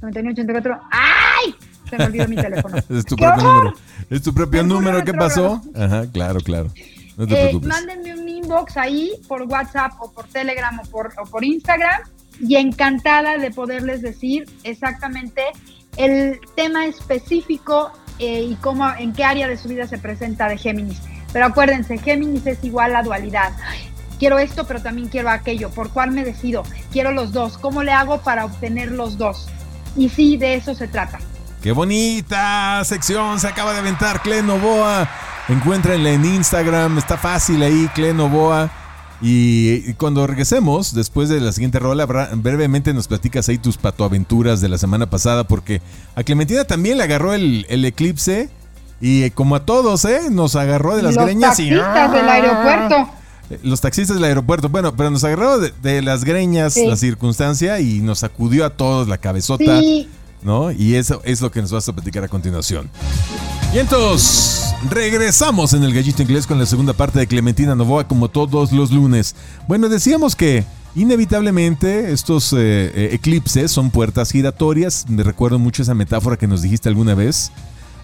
99 0.00 0.32
84 0.32 0.80
¡Ay! 0.90 1.54
Se 1.90 1.98
me 1.98 2.04
olvidó 2.04 2.28
mi 2.28 2.36
teléfono. 2.36 2.76
es 2.88 3.04
tu 3.04 3.16
propio 3.16 3.42
número. 3.42 3.74
Es 4.10 4.22
tu 4.22 4.34
propio 4.34 4.62
número. 4.62 5.04
¿Qué 5.04 5.12
pasó? 5.12 5.60
Ajá, 5.74 6.10
claro, 6.10 6.40
claro. 6.40 6.70
No 7.16 7.26
te 7.26 7.50
eh. 7.50 7.60
Mándenme 7.62 8.14
un 8.14 8.28
inbox 8.28 8.76
ahí 8.76 9.12
por 9.26 9.42
WhatsApp 9.42 9.92
o 10.00 10.10
por 10.10 10.26
Telegram 10.26 10.78
o 10.78 10.82
por, 10.90 11.12
o 11.18 11.24
por 11.24 11.44
Instagram 11.44 12.02
y 12.40 12.56
encantada 12.56 13.38
de 13.38 13.50
poderles 13.50 14.02
decir 14.02 14.44
exactamente 14.64 15.42
el 15.96 16.38
tema 16.54 16.86
específico 16.86 17.90
eh, 18.18 18.42
y 18.50 18.54
cómo, 18.56 18.88
en 18.98 19.12
qué 19.12 19.24
área 19.24 19.48
de 19.48 19.56
su 19.56 19.68
vida 19.68 19.86
se 19.86 19.98
presenta 19.98 20.48
de 20.48 20.58
Géminis. 20.58 21.00
Pero 21.32 21.46
acuérdense, 21.46 21.98
Géminis 21.98 22.46
es 22.46 22.62
igual 22.64 22.94
a 22.94 23.02
dualidad. 23.02 23.52
quiero 24.18 24.38
esto, 24.38 24.66
pero 24.66 24.82
también 24.82 25.08
quiero 25.08 25.30
aquello. 25.30 25.70
¿Por 25.70 25.90
cuál 25.90 26.10
me 26.10 26.24
decido? 26.24 26.62
Quiero 26.92 27.12
los 27.12 27.32
dos. 27.32 27.58
¿Cómo 27.58 27.82
le 27.82 27.92
hago 27.92 28.22
para 28.22 28.44
obtener 28.44 28.92
los 28.92 29.18
dos? 29.18 29.48
Y 29.96 30.08
sí, 30.10 30.36
de 30.36 30.54
eso 30.54 30.74
se 30.74 30.88
trata. 30.88 31.18
¡Qué 31.62 31.72
bonita 31.72 32.82
sección! 32.84 33.40
Se 33.40 33.48
acaba 33.48 33.72
de 33.72 33.78
aventar 33.78 34.22
Clenoboa. 34.22 35.08
Encuéntrenla 35.48 36.10
en 36.10 36.24
Instagram. 36.24 36.98
Está 36.98 37.16
fácil 37.16 37.62
ahí, 37.62 37.88
Clenoboa. 37.94 38.70
Y 39.20 39.94
cuando 39.94 40.26
regresemos, 40.26 40.92
después 40.92 41.28
de 41.28 41.40
la 41.40 41.52
siguiente 41.52 41.78
rola, 41.78 42.04
brevemente 42.04 42.92
nos 42.92 43.08
platicas 43.08 43.48
ahí 43.48 43.56
tus 43.56 43.78
patoaventuras 43.78 44.60
de 44.60 44.68
la 44.68 44.76
semana 44.76 45.08
pasada, 45.08 45.44
porque 45.44 45.80
a 46.14 46.22
Clementina 46.22 46.64
también 46.64 46.98
le 46.98 47.04
agarró 47.04 47.32
el, 47.32 47.64
eclipse. 47.84 48.50
Y 49.00 49.30
como 49.30 49.56
a 49.56 49.64
todos, 49.64 50.04
¿eh? 50.04 50.22
Nos 50.30 50.56
agarró 50.56 50.96
de 50.96 51.02
las 51.02 51.16
greñas 51.16 51.58
y. 51.60 51.70
Los 51.70 51.84
taxistas 51.84 52.12
del 52.12 52.28
aeropuerto. 52.28 53.10
Los 53.62 53.80
taxistas 53.80 54.16
del 54.16 54.24
aeropuerto. 54.24 54.68
Bueno, 54.68 54.96
pero 54.96 55.10
nos 55.10 55.22
agarró 55.22 55.58
de, 55.58 56.02
las 56.02 56.24
greñas 56.24 56.76
la 56.76 56.96
circunstancia 56.96 57.78
y 57.80 58.00
nos 58.00 58.20
sacudió 58.20 58.64
a 58.66 58.70
todos 58.70 59.06
la 59.06 59.18
cabezota. 59.18 59.80
¿No? 60.42 60.70
Y 60.70 60.94
eso 60.94 61.22
es 61.24 61.40
lo 61.40 61.50
que 61.50 61.60
nos 61.60 61.72
vas 61.72 61.88
a 61.88 61.92
platicar 61.92 62.24
a 62.24 62.28
continuación. 62.28 62.90
Y 63.74 63.78
entonces, 63.78 64.74
regresamos 64.88 65.72
en 65.74 65.82
el 65.82 65.92
gallito 65.92 66.22
inglés 66.22 66.46
con 66.46 66.58
la 66.58 66.66
segunda 66.66 66.92
parte 66.92 67.18
de 67.18 67.26
Clementina 67.26 67.74
Novoa 67.74 68.08
como 68.08 68.28
todos 68.28 68.72
los 68.72 68.90
lunes. 68.90 69.34
Bueno, 69.68 69.88
decíamos 69.88 70.34
que 70.34 70.64
Inevitablemente, 70.96 72.10
estos 72.10 72.54
eh, 72.54 72.56
eh, 72.58 73.10
eclipses 73.12 73.70
son 73.70 73.90
puertas 73.90 74.32
giratorias. 74.32 75.04
Me 75.08 75.22
recuerdo 75.22 75.58
mucho 75.58 75.82
esa 75.82 75.94
metáfora 75.94 76.38
que 76.38 76.46
nos 76.46 76.62
dijiste 76.62 76.88
alguna 76.88 77.14
vez. 77.14 77.52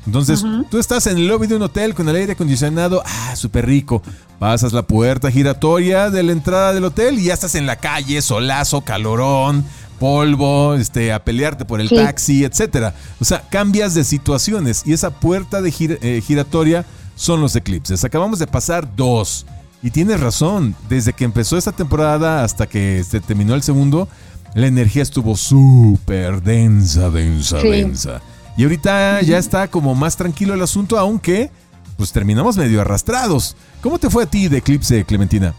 Entonces, 0.04 0.44
tú 0.68 0.78
estás 0.78 1.06
en 1.06 1.16
el 1.16 1.26
lobby 1.26 1.46
de 1.46 1.56
un 1.56 1.62
hotel 1.62 1.94
con 1.94 2.08
el 2.08 2.16
aire 2.16 2.32
acondicionado, 2.32 3.02
ah, 3.06 3.34
súper 3.34 3.64
rico. 3.64 4.02
Pasas 4.38 4.74
la 4.74 4.82
puerta 4.82 5.30
giratoria 5.30 6.10
de 6.10 6.22
la 6.22 6.32
entrada 6.32 6.74
del 6.74 6.84
hotel 6.84 7.18
y 7.18 7.24
ya 7.24 7.34
estás 7.34 7.54
en 7.54 7.64
la 7.64 7.76
calle, 7.76 8.20
solazo, 8.20 8.82
calorón, 8.82 9.64
polvo, 10.02 10.74
este, 10.74 11.12
a 11.12 11.22
pelearte 11.22 11.64
por 11.64 11.80
el 11.80 11.88
taxi, 11.88 12.44
etcétera. 12.44 12.92
O 13.20 13.24
sea, 13.24 13.44
cambias 13.48 13.94
de 13.94 14.02
situaciones 14.02 14.82
y 14.84 14.94
esa 14.94 15.10
puerta 15.10 15.62
de 15.62 15.72
eh, 15.78 16.20
giratoria 16.26 16.84
son 17.14 17.40
los 17.40 17.54
eclipses. 17.54 18.02
Acabamos 18.02 18.40
de 18.40 18.48
pasar 18.48 18.96
dos. 18.96 19.46
Y 19.80 19.92
tienes 19.92 20.18
razón, 20.18 20.74
desde 20.88 21.12
que 21.12 21.22
empezó 21.22 21.56
esta 21.56 21.70
temporada 21.70 22.42
hasta 22.42 22.66
que 22.66 23.04
se 23.08 23.20
terminó 23.20 23.54
el 23.54 23.62
segundo, 23.62 24.08
la 24.54 24.66
energía 24.66 25.04
estuvo 25.04 25.36
súper 25.36 26.42
densa, 26.42 27.08
densa, 27.08 27.58
densa. 27.58 28.22
Y 28.56 28.64
ahorita 28.64 29.22
ya 29.22 29.38
está 29.38 29.68
como 29.68 29.94
más 29.94 30.16
tranquilo 30.16 30.52
el 30.54 30.62
asunto, 30.62 30.98
aunque 30.98 31.52
pues 31.96 32.10
terminamos 32.10 32.56
medio 32.56 32.80
arrastrados. 32.80 33.54
¿Cómo 33.80 34.00
te 34.00 34.10
fue 34.10 34.24
a 34.24 34.26
ti 34.26 34.48
de 34.48 34.58
Eclipse, 34.58 35.04
Clementina? 35.04 35.54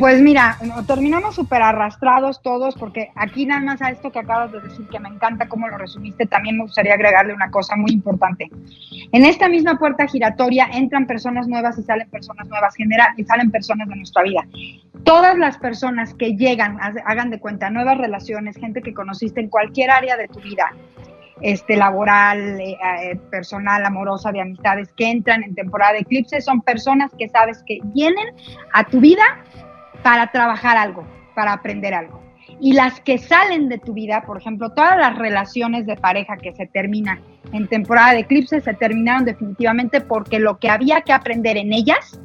Pues 0.00 0.20
mira, 0.20 0.58
terminamos 0.88 1.36
súper 1.36 1.62
arrastrados 1.62 2.42
todos, 2.42 2.74
porque 2.74 3.12
aquí 3.14 3.46
nada 3.46 3.60
más 3.60 3.80
a 3.80 3.90
esto 3.90 4.10
que 4.10 4.18
acabas 4.18 4.50
de 4.50 4.60
decir, 4.60 4.84
que 4.88 4.98
me 4.98 5.08
encanta 5.08 5.46
cómo 5.46 5.68
lo 5.68 5.78
resumiste, 5.78 6.26
también 6.26 6.56
me 6.56 6.64
gustaría 6.64 6.94
agregarle 6.94 7.32
una 7.32 7.50
cosa 7.52 7.76
muy 7.76 7.92
importante. 7.92 8.50
En 9.12 9.24
esta 9.24 9.48
misma 9.48 9.78
puerta 9.78 10.08
giratoria 10.08 10.68
entran 10.72 11.06
personas 11.06 11.46
nuevas 11.46 11.78
y 11.78 11.84
salen 11.84 12.10
personas 12.10 12.48
nuevas, 12.48 12.74
general, 12.74 13.14
y 13.16 13.22
salen 13.24 13.52
personas 13.52 13.88
de 13.88 13.94
nuestra 13.94 14.24
vida. 14.24 14.44
Todas 15.04 15.38
las 15.38 15.56
personas 15.56 16.14
que 16.14 16.34
llegan, 16.34 16.78
hagan 16.80 17.30
de 17.30 17.38
cuenta, 17.38 17.70
nuevas 17.70 17.96
relaciones, 17.96 18.56
gente 18.56 18.82
que 18.82 18.92
conociste 18.92 19.40
en 19.40 19.48
cualquier 19.48 19.92
área 19.92 20.16
de 20.16 20.26
tu 20.26 20.40
vida, 20.40 20.72
este, 21.42 21.76
laboral, 21.76 22.60
eh, 22.60 22.76
eh, 23.02 23.16
personal, 23.30 23.84
amorosa, 23.84 24.32
de 24.32 24.40
amistades 24.40 24.92
que 24.96 25.10
entran 25.10 25.44
en 25.44 25.54
temporada 25.54 25.92
de 25.92 25.98
eclipse, 26.00 26.40
son 26.40 26.62
personas 26.62 27.12
que 27.16 27.28
sabes 27.28 27.62
que 27.66 27.78
vienen 27.84 28.26
a 28.72 28.84
tu 28.84 29.00
vida 29.00 29.22
para 30.02 30.30
trabajar 30.32 30.76
algo, 30.76 31.04
para 31.34 31.52
aprender 31.52 31.94
algo. 31.94 32.22
Y 32.60 32.72
las 32.72 33.00
que 33.00 33.18
salen 33.18 33.68
de 33.68 33.78
tu 33.78 33.92
vida, 33.92 34.22
por 34.26 34.38
ejemplo, 34.38 34.70
todas 34.70 34.96
las 34.96 35.16
relaciones 35.16 35.86
de 35.86 35.96
pareja 35.96 36.36
que 36.36 36.54
se 36.54 36.66
terminan 36.66 37.20
en 37.52 37.68
temporada 37.68 38.12
de 38.12 38.20
eclipse 38.20 38.60
se 38.60 38.74
terminaron 38.74 39.24
definitivamente 39.24 40.00
porque 40.00 40.38
lo 40.38 40.58
que 40.58 40.70
había 40.70 41.02
que 41.02 41.12
aprender 41.12 41.56
en 41.56 41.72
ellas 41.72 42.18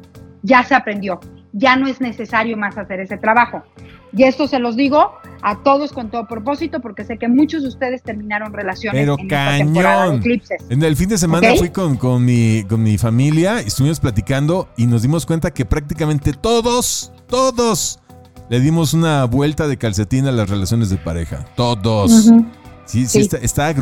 ya 0.44 0.64
se 0.64 0.76
aprendió. 0.76 1.20
Ya 1.54 1.76
no 1.76 1.88
es 1.88 2.00
necesario 2.00 2.56
más 2.56 2.78
hacer 2.78 3.02
ese 3.02 3.18
trabajo. 3.18 3.64
Y 4.14 4.24
esto 4.24 4.48
se 4.48 4.60
los 4.60 4.76
digo 4.76 5.14
a 5.42 5.64
todos 5.64 5.94
con 5.94 6.12
todo 6.12 6.28
propósito, 6.28 6.82
porque 6.82 7.04
sé 7.04 7.18
que 7.18 7.28
muchos 7.28 7.64
de 7.64 7.70
ustedes 7.70 8.04
terminaron 8.04 8.54
relaciones 8.54 9.02
Pero 9.02 9.18
en 9.18 9.28
cañón. 9.28 10.18
eclipses. 10.18 10.62
En 10.70 10.84
el 10.84 10.96
fin 10.96 11.10
de 11.10 11.18
semana 11.18 11.50
fui 11.58 11.70
con, 11.70 11.98
con, 11.98 12.24
mi, 12.24 12.64
con 12.68 12.84
mi 12.84 12.98
familia, 12.98 13.60
estuvimos 13.60 14.00
platicando 14.00 14.68
y 14.76 14.86
nos 14.86 15.02
dimos 15.02 15.26
cuenta 15.26 15.52
que 15.52 15.66
prácticamente 15.66 16.34
todos 16.34 17.14
todos 17.32 18.00
le 18.50 18.60
dimos 18.60 18.94
una 18.94 19.24
vuelta 19.24 19.67
de 19.67 19.78
calcetín 19.78 20.28
a 20.28 20.32
las 20.32 20.50
relaciones 20.50 20.89
de 20.89 20.98
pareja. 20.98 21.46
Todos. 21.56 22.30
Sí, 22.86 23.08
sí, 23.08 23.20
Está, 23.20 23.38
está. 23.38 23.74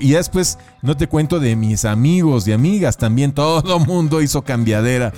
Y 0.00 0.10
después, 0.12 0.58
no 0.80 0.96
te 0.96 1.06
cuento 1.06 1.38
de 1.38 1.54
mis 1.54 1.84
amigos 1.84 2.48
y 2.48 2.52
amigas, 2.52 2.96
también 2.96 3.32
todo 3.32 3.78
mundo 3.78 4.22
hizo 4.22 4.42
cambiadera. 4.42 5.12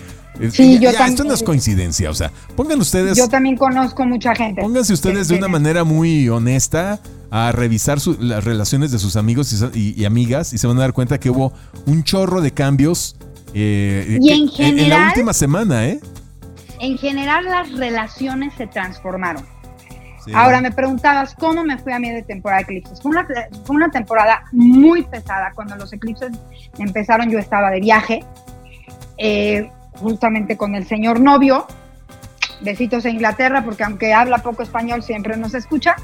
Sí, 0.50 0.78
yo 0.80 0.90
también. 0.92 1.10
Esto 1.10 1.24
no 1.24 1.34
es 1.34 1.42
coincidencia, 1.44 2.10
o 2.10 2.14
sea, 2.14 2.32
pongan 2.56 2.80
ustedes. 2.80 3.16
Yo 3.16 3.28
también 3.28 3.56
conozco 3.56 4.04
mucha 4.04 4.34
gente. 4.34 4.60
Pónganse 4.60 4.92
ustedes 4.92 5.28
de 5.28 5.36
una 5.36 5.48
manera 5.48 5.84
muy 5.84 6.28
honesta 6.28 6.98
a 7.30 7.52
revisar 7.52 7.98
las 8.18 8.42
relaciones 8.42 8.90
de 8.90 8.98
sus 8.98 9.14
amigos 9.14 9.54
y, 9.74 10.04
amigas 10.04 10.52
y 10.52 10.58
se 10.58 10.66
van 10.66 10.76
a 10.78 10.80
dar 10.80 10.92
cuenta 10.92 11.20
que 11.20 11.30
hubo 11.30 11.52
un 11.86 12.02
chorro 12.02 12.40
de 12.40 12.50
cambios. 12.50 13.16
Eh, 13.54 14.18
y 14.20 14.30
en, 14.30 14.48
general, 14.48 14.78
en 14.80 14.90
la 14.90 15.06
última 15.08 15.32
semana, 15.32 15.86
¿eh? 15.86 16.00
En 16.80 16.98
general 16.98 17.44
las 17.44 17.72
relaciones 17.72 18.54
se 18.54 18.66
transformaron. 18.66 19.44
Ahora 20.34 20.60
me 20.60 20.70
preguntabas 20.70 21.34
cómo 21.34 21.64
me 21.64 21.78
fui 21.78 21.92
a 21.92 21.98
mí 21.98 22.10
de 22.10 22.22
temporada 22.22 22.58
de 22.58 22.64
eclipses. 22.64 23.00
Fue 23.00 23.10
una, 23.12 23.26
fue 23.64 23.76
una 23.76 23.90
temporada 23.90 24.44
muy 24.52 25.02
pesada. 25.02 25.52
Cuando 25.54 25.76
los 25.76 25.92
eclipses 25.92 26.32
empezaron 26.78 27.30
yo 27.30 27.38
estaba 27.38 27.70
de 27.70 27.80
viaje, 27.80 28.24
eh, 29.16 29.70
justamente 29.94 30.56
con 30.56 30.74
el 30.74 30.86
señor 30.86 31.20
novio. 31.20 31.66
Besitos 32.60 33.04
a 33.04 33.10
Inglaterra, 33.10 33.64
porque 33.64 33.84
aunque 33.84 34.12
habla 34.12 34.38
poco 34.38 34.62
español, 34.62 35.02
siempre 35.02 35.36
nos 35.36 35.54
escucha. 35.54 35.96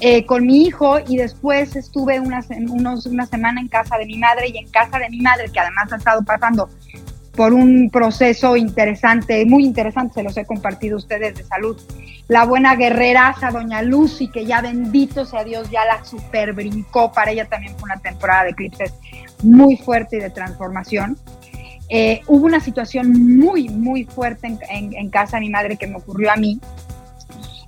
Eh, 0.00 0.26
con 0.26 0.44
mi 0.44 0.62
hijo 0.62 0.98
y 1.06 1.16
después 1.16 1.76
estuve 1.76 2.20
una, 2.20 2.40
unos, 2.68 3.06
una 3.06 3.26
semana 3.26 3.60
en 3.60 3.68
casa 3.68 3.96
de 3.96 4.04
mi 4.04 4.18
madre 4.18 4.48
y 4.48 4.58
en 4.58 4.68
casa 4.68 4.98
de 4.98 5.08
mi 5.08 5.20
madre, 5.20 5.50
que 5.50 5.58
además 5.58 5.92
ha 5.92 5.96
estado 5.96 6.22
pasando 6.22 6.68
por 7.36 7.52
un 7.52 7.90
proceso 7.90 8.56
interesante, 8.56 9.44
muy 9.46 9.64
interesante, 9.64 10.14
se 10.14 10.22
los 10.22 10.36
he 10.36 10.44
compartido 10.44 10.96
ustedes 10.96 11.34
de 11.34 11.44
salud. 11.44 11.80
La 12.28 12.44
buena 12.44 12.76
guerreraza, 12.76 13.50
doña 13.50 13.82
Lucy, 13.82 14.28
que 14.28 14.46
ya 14.46 14.60
bendito 14.60 15.24
sea 15.24 15.44
Dios, 15.44 15.70
ya 15.70 15.84
la 15.84 16.04
super 16.04 16.52
brincó, 16.52 17.12
para 17.12 17.32
ella 17.32 17.46
también 17.46 17.74
fue 17.78 17.90
una 17.90 18.00
temporada 18.00 18.44
de 18.44 18.50
eclipses 18.50 18.92
muy 19.42 19.76
fuerte 19.76 20.16
y 20.16 20.20
de 20.20 20.30
transformación. 20.30 21.18
Eh, 21.88 22.22
hubo 22.28 22.46
una 22.46 22.60
situación 22.60 23.12
muy, 23.36 23.68
muy 23.68 24.04
fuerte 24.04 24.56
en 24.70 25.10
casa 25.10 25.36
de 25.36 25.42
mi 25.42 25.50
madre 25.50 25.76
que 25.76 25.86
me 25.86 25.96
ocurrió 25.96 26.32
a 26.32 26.36
mí, 26.36 26.60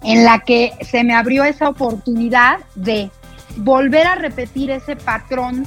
en 0.03 0.25
la 0.25 0.39
que 0.41 0.73
se 0.81 1.05
me 1.05 1.15
abrió 1.15 1.45
esa 1.45 1.69
oportunidad 1.69 2.59
de 2.77 3.11
volver 3.57 4.07
a 4.07 4.15
repetir 4.15 4.71
ese 4.71 4.97
patrón 4.97 5.67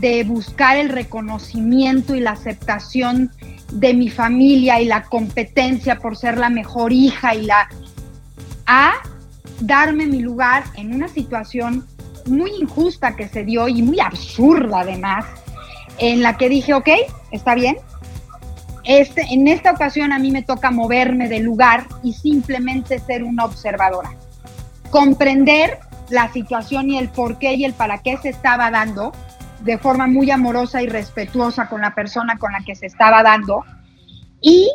de 0.00 0.24
buscar 0.24 0.76
el 0.76 0.88
reconocimiento 0.88 2.14
y 2.14 2.20
la 2.20 2.32
aceptación 2.32 3.30
de 3.72 3.94
mi 3.94 4.10
familia 4.10 4.80
y 4.80 4.86
la 4.86 5.04
competencia 5.04 5.98
por 5.98 6.16
ser 6.16 6.38
la 6.38 6.50
mejor 6.50 6.92
hija 6.92 7.34
y 7.34 7.42
la 7.42 7.68
a 8.66 8.92
darme 9.60 10.06
mi 10.06 10.20
lugar 10.20 10.64
en 10.74 10.94
una 10.94 11.08
situación 11.08 11.86
muy 12.26 12.50
injusta 12.60 13.16
que 13.16 13.28
se 13.28 13.44
dio 13.44 13.68
y 13.68 13.82
muy 13.82 14.00
absurda 14.00 14.80
además, 14.80 15.24
en 15.98 16.22
la 16.22 16.36
que 16.36 16.48
dije, 16.48 16.74
ok, 16.74 16.88
está 17.30 17.54
bien. 17.54 17.76
Este, 18.84 19.22
en 19.30 19.46
esta 19.46 19.70
ocasión 19.70 20.12
a 20.12 20.18
mí 20.18 20.30
me 20.30 20.42
toca 20.42 20.70
moverme 20.70 21.28
del 21.28 21.44
lugar 21.44 21.86
y 22.02 22.14
simplemente 22.14 22.98
ser 22.98 23.22
una 23.22 23.44
observadora. 23.44 24.12
Comprender 24.90 25.78
la 26.10 26.32
situación 26.32 26.90
y 26.90 26.98
el 26.98 27.08
por 27.08 27.38
qué 27.38 27.54
y 27.54 27.64
el 27.64 27.72
para 27.72 27.98
qué 27.98 28.16
se 28.18 28.28
estaba 28.28 28.70
dando 28.70 29.12
de 29.62 29.78
forma 29.78 30.06
muy 30.06 30.30
amorosa 30.30 30.82
y 30.82 30.88
respetuosa 30.88 31.68
con 31.68 31.80
la 31.80 31.94
persona 31.94 32.36
con 32.38 32.52
la 32.52 32.60
que 32.64 32.74
se 32.74 32.86
estaba 32.86 33.22
dando 33.22 33.64
y 34.40 34.68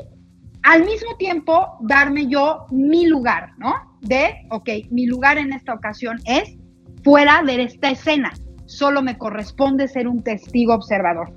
al 0.63 0.86
mismo 0.86 1.15
tiempo 1.17 1.78
darme 1.82 2.28
yo 2.28 2.65
mi 2.71 3.06
lugar, 3.06 3.52
¿no? 3.58 3.97
De, 4.02 4.45
ok, 4.50 4.69
mi 4.91 5.06
lugar 5.06 5.38
en 5.38 5.54
esta 5.54 5.73
ocasión 5.73 6.19
es 6.26 6.58
fuera 7.04 7.41
de 7.43 7.63
esta 7.63 7.89
escena, 7.89 8.34
solo 8.65 9.02
me 9.02 9.17
corresponde 9.17 9.88
ser 9.88 10.08
un 10.08 10.23
testigo 10.23 10.73
observador. 10.73 11.34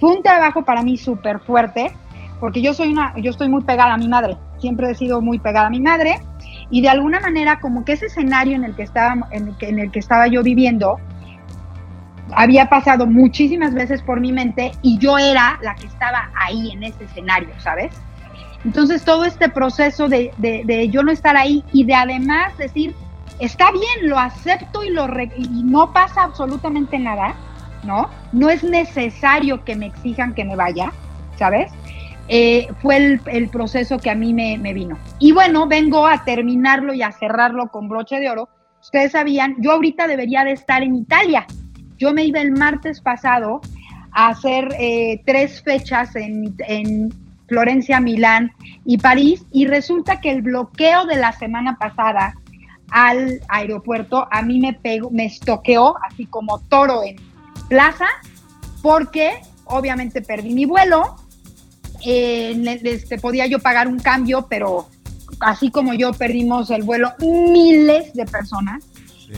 Fue 0.00 0.16
un 0.16 0.22
trabajo 0.22 0.64
para 0.64 0.82
mí 0.82 0.96
súper 0.96 1.40
fuerte, 1.40 1.92
porque 2.40 2.60
yo 2.60 2.74
soy 2.74 2.92
una, 2.92 3.14
yo 3.16 3.30
estoy 3.30 3.48
muy 3.48 3.62
pegada 3.62 3.94
a 3.94 3.96
mi 3.96 4.08
madre, 4.08 4.36
siempre 4.58 4.90
he 4.90 4.94
sido 4.94 5.20
muy 5.20 5.38
pegada 5.38 5.68
a 5.68 5.70
mi 5.70 5.80
madre, 5.80 6.20
y 6.70 6.82
de 6.82 6.88
alguna 6.88 7.20
manera 7.20 7.60
como 7.60 7.84
que 7.84 7.92
ese 7.92 8.06
escenario 8.06 8.56
en 8.56 8.64
el 8.64 8.74
que 8.74 8.82
estaba, 8.82 9.28
en 9.30 9.48
el 9.48 9.56
que, 9.56 9.68
en 9.68 9.78
el 9.78 9.90
que 9.90 9.98
estaba 9.98 10.26
yo 10.26 10.42
viviendo, 10.42 10.98
había 12.32 12.68
pasado 12.68 13.06
muchísimas 13.06 13.74
veces 13.74 14.02
por 14.02 14.20
mi 14.20 14.32
mente 14.32 14.72
y 14.82 14.98
yo 14.98 15.18
era 15.18 15.58
la 15.62 15.74
que 15.74 15.86
estaba 15.86 16.30
ahí 16.34 16.70
en 16.72 16.84
ese 16.84 17.04
escenario, 17.04 17.50
¿sabes? 17.58 17.92
Entonces 18.64 19.04
todo 19.04 19.24
este 19.24 19.48
proceso 19.48 20.08
de, 20.08 20.32
de, 20.38 20.88
yo 20.88 21.02
no 21.02 21.12
estar 21.12 21.36
ahí 21.36 21.62
y 21.72 21.84
de 21.84 21.94
además 21.94 22.56
decir, 22.56 22.94
está 23.38 23.70
bien, 23.70 24.08
lo 24.08 24.18
acepto 24.18 24.82
y, 24.82 24.90
lo 24.90 25.06
no 25.06 25.92
pasa 25.92 26.22
absolutamente 26.22 26.98
nada, 26.98 27.34
¿no? 27.82 28.08
No 28.32 28.48
es 28.48 28.64
necesario 28.64 29.64
que 29.64 29.76
me 29.76 29.86
exijan 29.86 30.34
que 30.34 30.44
me 30.44 30.56
vaya, 30.56 30.92
¿sabes? 31.36 31.70
Eh, 32.28 32.68
fue 32.80 32.96
el, 32.96 33.20
el, 33.26 33.50
proceso 33.50 33.98
que 33.98 34.08
a 34.08 34.14
mí 34.14 34.32
me, 34.32 34.56
me 34.56 34.72
vino. 34.72 34.96
Y 35.18 35.32
bueno, 35.32 35.66
vengo 35.66 36.06
a 36.06 36.24
terminarlo 36.24 36.94
y 36.94 37.02
a 37.02 37.12
cerrarlo 37.12 37.68
con 37.68 37.90
broche 37.90 38.18
de 38.18 38.30
oro. 38.30 38.48
Ustedes 38.80 39.12
sabían, 39.12 39.56
yo 39.58 39.72
ahorita 39.72 40.06
debería 40.06 40.42
de 40.42 40.52
estar 40.52 40.82
en 40.82 40.94
Italia, 40.94 41.46
yo 41.98 42.12
me 42.12 42.24
iba 42.24 42.40
el 42.40 42.52
martes 42.52 43.00
pasado 43.00 43.60
a 44.12 44.28
hacer 44.28 44.68
eh, 44.78 45.22
tres 45.26 45.62
fechas 45.62 46.14
en, 46.16 47.12
Florencia, 47.46 48.00
Milán 48.00 48.52
y 48.86 48.96
París 48.96 49.44
y 49.52 49.66
resulta 49.66 50.22
que 50.22 50.30
el 50.30 50.40
bloqueo 50.40 51.04
de 51.04 51.16
la 51.16 51.30
semana 51.32 51.76
pasada 51.76 52.34
al 52.90 53.42
aeropuerto 53.48 54.26
a 54.30 54.40
mí 54.40 54.60
me 54.60 54.72
pegó, 54.72 55.10
me 55.10 55.26
estoqueó 55.26 55.94
así 56.08 56.24
como 56.24 56.60
toro 56.60 57.02
en 57.04 57.16
plaza 57.68 58.06
porque 58.80 59.32
obviamente 59.66 60.22
perdí 60.22 60.54
mi 60.54 60.64
vuelo, 60.64 61.16
eh, 62.06 62.80
este, 62.84 63.18
podía 63.18 63.46
yo 63.46 63.58
pagar 63.58 63.88
un 63.88 63.98
cambio, 63.98 64.46
pero 64.48 64.88
así 65.40 65.70
como 65.70 65.92
yo 65.92 66.14
perdimos 66.14 66.70
el 66.70 66.82
vuelo 66.82 67.12
miles 67.18 68.14
de 68.14 68.24
personas 68.24 68.84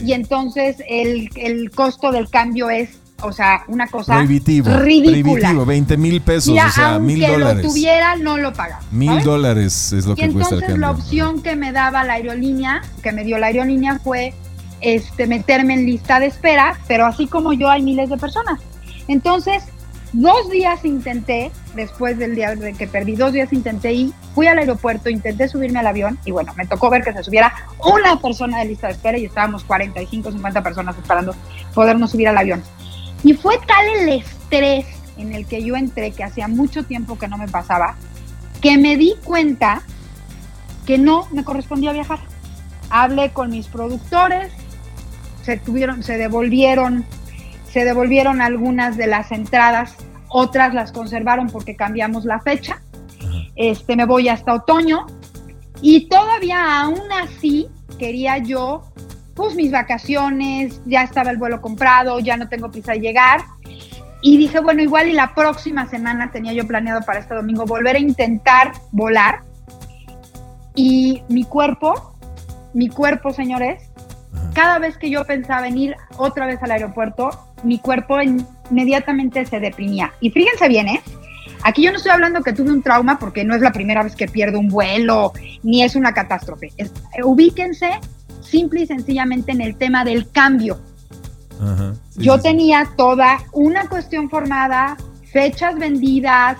y 0.03 0.13
entonces 0.13 0.77
el, 0.87 1.29
el 1.35 1.71
costo 1.71 2.11
del 2.11 2.29
cambio 2.29 2.69
es 2.69 2.99
o 3.23 3.31
sea, 3.31 3.63
una 3.67 3.87
cosa 3.87 4.15
prohibitivo, 4.15 4.69
ridícula. 4.77 5.21
Prohibitivo, 5.23 5.65
20 5.65 5.97
mil 5.97 6.21
pesos, 6.21 6.53
Mira, 6.53 6.67
o 6.67 6.71
sea, 6.71 6.99
mil 6.99 7.19
dólares. 7.19 7.63
lo 7.63 7.69
tuviera, 7.69 8.15
no 8.15 8.37
lo 8.37 8.53
paga. 8.53 8.79
Mil 8.91 9.23
dólares 9.23 9.91
es 9.93 10.05
lo 10.05 10.13
Y 10.13 10.15
que 10.15 10.29
cuesta 10.29 10.55
el 10.55 10.61
entonces 10.61 10.79
la 10.79 10.91
opción 10.91 11.41
que 11.41 11.55
me 11.55 11.71
daba 11.71 12.03
la 12.03 12.13
aerolínea, 12.13 12.81
que 13.01 13.11
me 13.11 13.23
dio 13.23 13.37
la 13.39 13.47
aerolínea 13.47 13.99
fue 13.99 14.33
este 14.81 15.25
meterme 15.25 15.73
en 15.73 15.85
lista 15.85 16.19
de 16.19 16.27
espera, 16.27 16.79
pero 16.87 17.05
así 17.05 17.27
como 17.27 17.53
yo 17.53 17.69
hay 17.69 17.81
miles 17.81 18.09
de 18.09 18.17
personas. 18.17 18.59
Entonces, 19.07 19.63
dos 20.17 20.49
días 20.49 20.83
intenté, 20.83 21.51
después 21.75 22.17
del 22.17 22.33
día 22.33 22.55
de 22.55 22.73
que 22.73 22.87
perdí, 22.87 23.15
dos 23.15 23.33
días 23.33 23.53
intenté 23.53 23.93
y 23.93 24.13
fui 24.33 24.47
al 24.47 24.57
aeropuerto, 24.57 25.09
intenté 25.09 25.47
subirme 25.47 25.79
al 25.79 25.85
avión 25.85 26.17
y 26.25 26.31
bueno, 26.31 26.53
me 26.57 26.65
tocó 26.65 26.89
ver 26.89 27.03
que 27.03 27.13
se 27.13 27.23
subiera 27.23 27.53
una 27.79 28.19
persona 28.19 28.59
de 28.59 28.65
lista 28.65 28.87
de 28.87 28.93
espera 28.93 29.17
y 29.19 29.25
estábamos 29.25 29.63
45, 29.63 30.31
50 30.31 30.63
personas 30.63 30.97
esperando 30.97 31.35
podernos 31.75 32.11
subir 32.11 32.27
al 32.27 32.37
avión. 32.37 32.63
Y 33.23 33.33
fue 33.33 33.59
tal 33.67 33.85
el 33.99 34.09
estrés 34.09 34.87
en 35.17 35.33
el 35.33 35.45
que 35.45 35.63
yo 35.63 35.75
entré, 35.75 36.11
que 36.11 36.23
hacía 36.23 36.47
mucho 36.47 36.83
tiempo 36.83 37.19
que 37.19 37.27
no 37.27 37.37
me 37.37 37.47
pasaba, 37.47 37.95
que 38.59 38.77
me 38.77 38.97
di 38.97 39.13
cuenta 39.23 39.83
que 40.87 40.97
no 40.97 41.27
me 41.31 41.43
correspondía 41.43 41.91
viajar. 41.91 42.19
Hablé 42.89 43.31
con 43.33 43.51
mis 43.51 43.67
productores, 43.67 44.51
se 45.43 45.57
tuvieron, 45.57 46.01
se 46.01 46.17
devolvieron, 46.17 47.05
se 47.71 47.85
devolvieron 47.85 48.41
algunas 48.41 48.97
de 48.97 49.05
las 49.05 49.31
entradas, 49.31 49.95
otras 50.29 50.73
las 50.73 50.91
conservaron 50.91 51.47
porque 51.47 51.75
cambiamos 51.75 52.25
la 52.25 52.39
fecha. 52.39 52.81
Este, 53.55 53.95
me 53.95 54.05
voy 54.05 54.29
hasta 54.29 54.53
otoño 54.53 55.05
y 55.81 56.07
todavía 56.09 56.81
aún 56.81 57.11
así 57.11 57.67
quería 57.97 58.37
yo 58.37 58.83
pues 59.37 59.55
mis 59.55 59.71
vacaciones, 59.71 60.81
ya 60.85 61.03
estaba 61.03 61.29
el 61.29 61.37
vuelo 61.37 61.61
comprado, 61.61 62.19
ya 62.19 62.37
no 62.37 62.49
tengo 62.49 62.71
prisa 62.71 62.93
de 62.93 62.99
llegar. 62.99 63.41
Y 64.19 64.35
dije, 64.37 64.59
bueno, 64.59 64.81
igual 64.81 65.07
y 65.07 65.13
la 65.13 65.35
próxima 65.35 65.87
semana 65.87 66.31
tenía 66.31 66.53
yo 66.53 66.65
planeado 66.65 67.01
para 67.01 67.19
este 67.19 67.35
domingo 67.35 67.65
volver 67.65 67.95
a 67.95 67.99
intentar 67.99 68.73
volar. 68.91 69.43
Y 70.73 71.21
mi 71.29 71.43
cuerpo, 71.43 72.15
mi 72.73 72.89
cuerpo, 72.89 73.31
señores, 73.31 73.91
cada 74.53 74.79
vez 74.79 74.97
que 74.97 75.11
yo 75.11 75.23
pensaba 75.23 75.67
en 75.67 75.77
ir 75.77 75.95
otra 76.17 76.47
vez 76.47 76.61
al 76.63 76.71
aeropuerto, 76.71 77.29
mi 77.61 77.77
cuerpo 77.77 78.19
inmediatamente 78.69 79.45
se 79.45 79.59
deprimía. 79.59 80.13
Y 80.19 80.31
fíjense 80.31 80.67
bien, 80.67 80.87
¿eh? 80.87 81.01
Aquí 81.63 81.83
yo 81.83 81.91
no 81.91 81.97
estoy 81.97 82.11
hablando 82.11 82.41
que 82.41 82.53
tuve 82.53 82.71
un 82.71 82.81
trauma 82.81 83.19
porque 83.19 83.43
no 83.43 83.55
es 83.55 83.61
la 83.61 83.71
primera 83.71 84.03
vez 84.03 84.15
que 84.15 84.27
pierdo 84.27 84.59
un 84.59 84.69
vuelo, 84.69 85.33
ni 85.63 85.83
es 85.83 85.95
una 85.95 86.13
catástrofe. 86.13 86.71
Es, 86.77 86.91
ubíquense 87.23 87.99
simple 88.41 88.81
y 88.81 88.87
sencillamente 88.87 89.51
en 89.51 89.61
el 89.61 89.75
tema 89.75 90.05
del 90.05 90.29
cambio. 90.29 90.79
Ajá, 91.59 91.95
sí, 92.11 92.23
Yo 92.23 92.37
sí, 92.37 92.43
tenía 92.43 92.87
toda 92.95 93.39
una 93.51 93.87
cuestión 93.89 94.29
formada, 94.29 94.95
fechas 95.31 95.75
vendidas, 95.77 96.57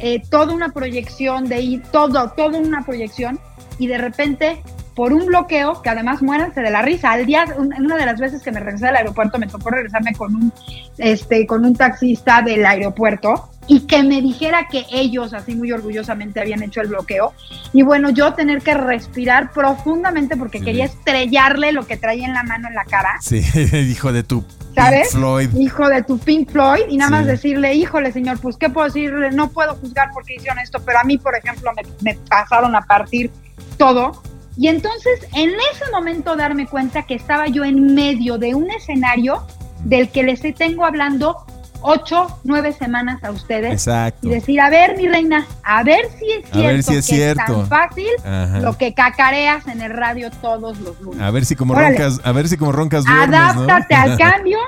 eh, 0.00 0.22
toda 0.30 0.54
una 0.54 0.70
proyección 0.70 1.46
de 1.46 1.60
ir, 1.60 1.82
todo, 1.92 2.30
toda 2.30 2.58
una 2.58 2.82
proyección, 2.84 3.38
y 3.78 3.86
de 3.86 3.98
repente, 3.98 4.62
por 5.00 5.14
un 5.14 5.24
bloqueo, 5.24 5.80
que 5.80 5.88
además 5.88 6.20
muéranse 6.20 6.60
de 6.60 6.70
la 6.70 6.82
risa, 6.82 7.10
al 7.12 7.24
día, 7.24 7.46
un- 7.56 7.72
una 7.82 7.96
de 7.96 8.04
las 8.04 8.20
veces 8.20 8.42
que 8.42 8.52
me 8.52 8.60
regresé 8.60 8.84
del 8.84 8.96
aeropuerto, 8.96 9.38
me 9.38 9.46
tocó 9.46 9.70
regresarme 9.70 10.12
con 10.14 10.34
un, 10.34 10.52
este, 10.98 11.46
con 11.46 11.64
un 11.64 11.74
taxista 11.74 12.42
del 12.42 12.66
aeropuerto, 12.66 13.48
y 13.66 13.86
que 13.86 14.02
me 14.02 14.20
dijera 14.20 14.68
que 14.70 14.84
ellos, 14.92 15.32
así 15.32 15.54
muy 15.54 15.72
orgullosamente, 15.72 16.38
habían 16.38 16.62
hecho 16.62 16.82
el 16.82 16.88
bloqueo. 16.88 17.32
Y 17.72 17.80
bueno, 17.82 18.10
yo 18.10 18.34
tener 18.34 18.60
que 18.60 18.74
respirar 18.74 19.52
profundamente 19.52 20.36
porque 20.36 20.58
Sí. 20.58 20.66
quería 20.66 20.84
estrellarle 20.84 21.72
lo 21.72 21.86
que 21.86 21.96
traía 21.96 22.26
en 22.26 22.34
la 22.34 22.42
mano 22.42 22.68
en 22.68 22.74
la 22.74 22.84
cara. 22.84 23.14
Sí, 23.22 23.40
hijo 23.72 24.12
de 24.12 24.22
tu 24.22 24.44
¿Sabes? 24.74 25.08
Pink 25.08 25.18
Floyd. 25.18 25.48
hijo 25.54 25.88
de 25.88 26.02
tu 26.02 26.18
Pink 26.18 26.50
Floyd 26.50 26.82
y 26.90 26.98
nada 26.98 27.08
Sí. 27.08 27.12
más 27.14 27.26
decirle, 27.26 27.72
híjole 27.74 28.12
señor, 28.12 28.38
pues 28.38 28.58
qué 28.58 28.68
puedo 28.68 28.86
decirle, 28.86 29.30
no 29.30 29.48
puedo 29.48 29.76
juzgar 29.76 30.10
porque 30.12 30.34
hicieron 30.34 30.58
esto, 30.58 30.78
pero 30.84 30.98
a 30.98 31.04
mí, 31.04 31.16
por 31.16 31.34
ejemplo, 31.36 31.70
me, 31.74 32.12
me 32.12 32.18
pasaron 32.28 32.74
a 32.76 32.82
partir 32.82 33.30
todo. 33.78 34.20
Y 34.60 34.68
entonces, 34.68 35.26
en 35.34 35.48
ese 35.72 35.90
momento 35.90 36.36
darme 36.36 36.66
cuenta 36.66 37.04
que 37.04 37.14
estaba 37.14 37.46
yo 37.46 37.64
en 37.64 37.94
medio 37.94 38.36
de 38.36 38.54
un 38.54 38.70
escenario 38.70 39.42
del 39.84 40.10
que 40.10 40.22
les 40.22 40.42
tengo 40.54 40.84
hablando 40.84 41.46
ocho, 41.80 42.26
nueve 42.44 42.74
semanas 42.74 43.24
a 43.24 43.30
ustedes. 43.30 43.72
Exacto. 43.72 44.26
Y 44.26 44.30
decir, 44.32 44.60
a 44.60 44.68
ver, 44.68 44.98
mi 44.98 45.08
reina, 45.08 45.46
a 45.64 45.82
ver 45.82 46.04
si 46.18 46.30
es 46.30 46.44
A 46.44 46.52
cierto, 46.52 46.58
ver 46.66 46.82
si 46.82 46.94
es 46.96 47.06
que 47.08 47.14
cierto. 47.16 47.40
es 47.40 47.46
tan 47.46 47.66
fácil 47.68 48.10
Ajá. 48.22 48.60
lo 48.60 48.76
que 48.76 48.92
cacareas 48.92 49.66
en 49.66 49.80
el 49.80 49.92
radio 49.94 50.30
todos 50.42 50.78
los 50.80 51.00
lunes. 51.00 51.22
A 51.22 51.30
ver 51.30 51.46
si 51.46 51.56
como 51.56 51.72
Órale. 51.72 51.96
roncas, 51.96 52.20
a 52.22 52.32
ver 52.32 52.46
si 52.46 52.58
como 52.58 52.72
roncas 52.72 53.06
duermes, 53.06 53.30
¿no? 53.30 53.62
Adáptate 53.62 53.94
al 53.94 54.18
cambio, 54.30 54.58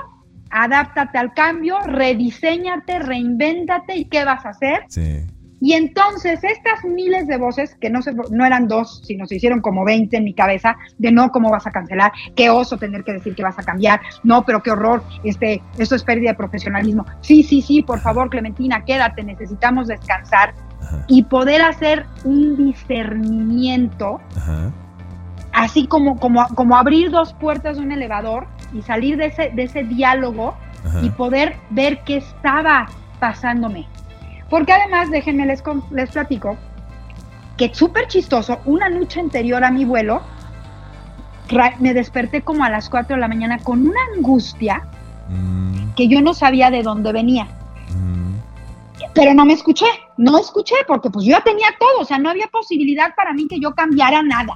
adáptate 0.48 1.18
al 1.18 1.35
cambio, 1.35 1.78
rediseñate, 1.85 2.98
reinvéntate 2.98 3.94
y 3.96 4.05
qué 4.07 4.24
vas 4.24 4.46
a 4.46 4.48
hacer. 4.48 4.85
Sí. 4.88 5.20
Y 5.64 5.75
entonces 5.75 6.42
estas 6.42 6.85
miles 6.85 7.29
de 7.29 7.37
voces, 7.37 7.77
que 7.77 7.88
no, 7.88 8.03
se, 8.03 8.12
no 8.12 8.44
eran 8.44 8.66
dos, 8.66 9.01
sino 9.05 9.29
se 9.29 9.37
hicieron 9.37 9.61
como 9.61 9.85
20 9.85 10.16
en 10.16 10.25
mi 10.25 10.35
cabeza, 10.35 10.77
de 10.98 11.12
no, 11.12 11.31
¿cómo 11.31 11.51
vas 11.53 11.68
a 11.68 11.70
cancelar? 11.70 12.11
Qué 12.35 12.51
oso 12.51 12.79
tener 12.79 13.05
que 13.05 13.12
decir 13.12 13.37
que 13.37 13.44
vas 13.44 13.57
a 13.61 13.62
cambiar. 13.62 14.01
No, 14.25 14.44
pero 14.44 14.61
qué 14.61 14.72
horror, 14.72 15.05
este, 15.22 15.62
esto 15.79 15.94
es 15.94 16.03
pérdida 16.03 16.31
de 16.31 16.37
profesionalismo. 16.37 17.07
Sí, 17.20 17.44
sí, 17.44 17.62
sí, 17.62 17.81
por 17.81 18.01
favor, 18.01 18.29
Clementina, 18.29 18.85
quédate, 18.85 19.22
necesitamos 19.22 19.87
descansar 19.87 20.53
Ajá. 20.83 21.05
y 21.07 21.22
poder 21.22 21.62
hacer 21.62 22.07
un 22.25 22.57
discernimiento 22.57 24.20
Ajá. 24.37 24.72
así 25.53 25.87
como, 25.87 26.18
como, 26.18 26.44
como 26.57 26.77
abrir 26.77 27.12
dos 27.12 27.35
puertas 27.35 27.77
de 27.77 27.85
un 27.85 27.92
elevador 27.92 28.48
y 28.72 28.83
salir 28.83 29.16
de 29.16 29.27
ese, 29.27 29.53
de 29.55 29.62
ese 29.62 29.85
diálogo 29.85 30.57
Ajá. 30.85 31.05
y 31.05 31.11
poder 31.11 31.55
ver 31.70 32.03
qué 32.05 32.16
estaba 32.16 32.88
pasándome. 33.20 33.87
Porque 34.53 34.73
además, 34.73 35.11
déjenme 35.11 35.47
les, 35.47 35.62
les 35.93 36.11
platico 36.11 36.59
que 37.57 37.75
súper 37.75 38.07
chistoso, 38.07 38.59
una 38.67 38.91
noche 38.91 39.19
anterior 39.19 39.65
a 39.65 39.71
mi 39.71 39.87
vuelo, 39.87 40.21
me 41.81 41.95
desperté 41.95 42.43
como 42.43 42.62
a 42.62 42.69
las 42.69 42.91
4 42.91 43.17
de 43.17 43.21
la 43.21 43.29
mañana 43.29 43.59
con 43.59 43.81
una 43.88 44.01
angustia 44.15 44.83
Mm, 45.33 45.95
que 45.97 46.09
yo 46.09 46.21
no 46.21 46.35
sabía 46.35 46.71
de 46.71 46.83
dónde 46.83 47.12
venía. 47.12 47.45
mm. 47.97 48.33
Pero 49.15 49.33
no 49.35 49.45
me 49.47 49.55
escuché, 49.55 49.87
no 50.19 50.38
escuché 50.38 50.75
porque 50.87 51.09
pues 51.09 51.25
yo 51.25 51.33
ya 51.33 51.43
tenía 51.43 51.69
todo, 51.79 52.01
o 52.01 52.05
sea, 52.05 52.19
no 52.19 52.29
había 52.29 52.49
posibilidad 52.49 53.15
para 53.15 53.33
mí 53.33 53.47
que 53.49 53.59
yo 53.59 53.75
cambiara 53.75 54.23
nada. 54.23 54.55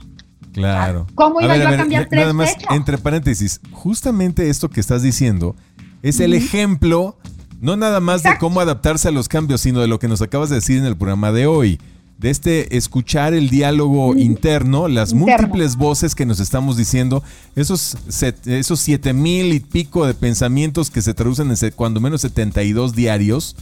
Claro. 0.53 1.07
¿Cómo 1.15 1.41
iba 1.41 1.57
yo 1.57 1.69
a 1.69 1.77
cambiar 1.77 2.07
tres 2.07 2.21
Nada 2.21 2.33
más, 2.35 2.55
fechas? 2.55 2.75
entre 2.75 2.99
paréntesis, 2.99 3.61
justamente 3.73 4.51
esto 4.51 4.69
que 4.69 4.81
estás 4.81 5.03
diciendo 5.03 5.55
es 6.03 6.21
el 6.21 6.35
ejemplo, 6.35 7.17
no 7.61 7.77
nada 7.77 8.01
más 8.01 8.23
de 8.23 8.37
cómo 8.39 8.61
adaptarse 8.61 9.09
a 9.09 9.13
los 9.13 9.29
cambios, 9.29 9.61
sino 9.61 9.81
de 9.81 9.87
lo 9.89 9.99
que 9.99 10.09
nos 10.09 10.23
acabas 10.23 10.49
de 10.51 10.57
decir 10.57 10.79
en 10.79 10.85
el 10.85 10.97
programa 10.97 11.33
de 11.33 11.47
hoy. 11.47 11.79
De 12.19 12.31
este 12.31 12.79
escuchar 12.79 13.35
el 13.35 13.51
diálogo 13.51 14.17
interno, 14.17 14.89
las 14.89 15.13
Interno. 15.13 15.37
múltiples 15.49 15.77
voces 15.77 16.15
que 16.15 16.25
nos 16.25 16.41
estamos 16.41 16.79
diciendo, 16.79 17.23
esos, 17.57 17.99
set- 18.09 18.47
esos 18.47 18.81
siete 18.81 19.13
mil 19.13 19.53
y 19.53 19.61
pico 19.61 20.07
de 20.07 20.15
pensamientos 20.15 20.91
que 20.91 21.03
se 21.03 21.13
traducen 21.13 21.51
en 21.51 21.71
cuando 21.73 22.01
menos 22.01 22.23
72 22.23 22.95
diarios, 22.95 23.55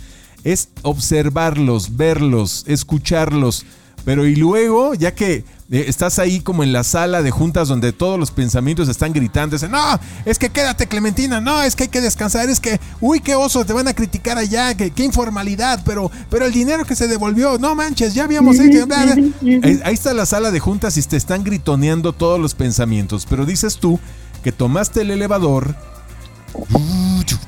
es 0.44 0.68
observarlos, 0.82 1.96
verlos, 1.96 2.64
escucharlos. 2.68 3.64
Pero 4.04 4.26
y 4.26 4.36
luego, 4.36 4.94
ya 4.94 5.14
que 5.14 5.44
eh, 5.70 5.84
estás 5.88 6.18
ahí 6.18 6.40
como 6.40 6.62
en 6.62 6.74
la 6.74 6.84
sala 6.84 7.22
de 7.22 7.30
juntas 7.30 7.68
donde 7.68 7.92
todos 7.92 8.18
los 8.18 8.30
pensamientos 8.30 8.88
están 8.88 9.14
gritando, 9.14 9.56
dicen, 9.56 9.70
no, 9.70 9.98
es 10.26 10.38
que 10.38 10.50
quédate 10.50 10.86
Clementina, 10.86 11.40
no, 11.40 11.62
es 11.62 11.74
que 11.74 11.84
hay 11.84 11.88
que 11.88 12.02
descansar, 12.02 12.50
es 12.50 12.60
que, 12.60 12.78
uy, 13.00 13.20
qué 13.20 13.34
oso, 13.34 13.64
te 13.64 13.72
van 13.72 13.88
a 13.88 13.94
criticar 13.94 14.36
allá, 14.36 14.74
que, 14.76 14.90
qué 14.90 15.04
informalidad, 15.04 15.80
pero, 15.86 16.10
pero 16.28 16.44
el 16.44 16.52
dinero 16.52 16.84
que 16.84 16.94
se 16.94 17.08
devolvió, 17.08 17.58
no 17.58 17.74
manches, 17.74 18.12
ya 18.12 18.24
habíamos 18.24 18.58
hecho, 18.60 18.86
bla, 18.86 19.04
bla". 19.04 19.14
Ujú, 19.14 19.32
ujú. 19.40 19.80
Ahí, 19.84 19.94
está 19.94 20.12
la 20.12 20.26
sala 20.26 20.50
de 20.50 20.60
juntas 20.60 20.98
y 20.98 21.02
te 21.02 21.16
están 21.16 21.42
gritoneando 21.42 22.12
todos 22.12 22.38
los 22.38 22.54
pensamientos, 22.54 23.26
pero 23.28 23.46
dices 23.46 23.78
tú 23.78 23.98
que 24.42 24.52
tomaste 24.52 25.00
el 25.00 25.12
elevador, 25.12 25.74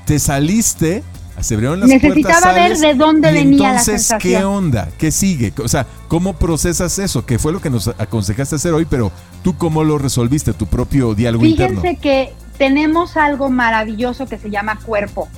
te 0.06 0.18
saliste, 0.18 1.02
se 1.40 1.54
abrieron 1.54 1.80
las 1.80 1.88
Necesitaba 1.90 2.40
puertas, 2.40 2.54
ver 2.54 2.78
de 2.78 2.94
dónde 2.94 3.30
venía 3.30 3.72
la 3.74 3.80
entonces, 3.80 4.06
¿qué 4.20 4.30
sensación. 4.30 4.44
onda? 4.44 4.88
¿Qué 4.96 5.10
sigue? 5.10 5.52
O 5.62 5.68
sea, 5.68 5.86
¿cómo 6.08 6.34
procesas 6.34 6.98
eso? 6.98 7.26
Que 7.26 7.38
fue 7.38 7.52
lo 7.52 7.60
que 7.60 7.70
nos 7.70 7.88
aconsejaste 7.88 8.56
hacer 8.56 8.72
hoy, 8.72 8.84
pero 8.84 9.12
tú 9.42 9.56
cómo 9.56 9.84
lo 9.84 9.98
resolviste, 9.98 10.52
tu 10.52 10.66
propio 10.66 11.14
diálogo 11.14 11.44
interno. 11.44 11.80
Fíjense 11.80 12.00
que 12.00 12.32
tenemos 12.58 13.16
algo 13.16 13.50
maravilloso 13.50 14.26
que 14.26 14.38
se 14.38 14.50
llama 14.50 14.78
cuerpo, 14.80 15.28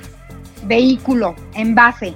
vehículo, 0.63 1.35
envase, 1.53 2.13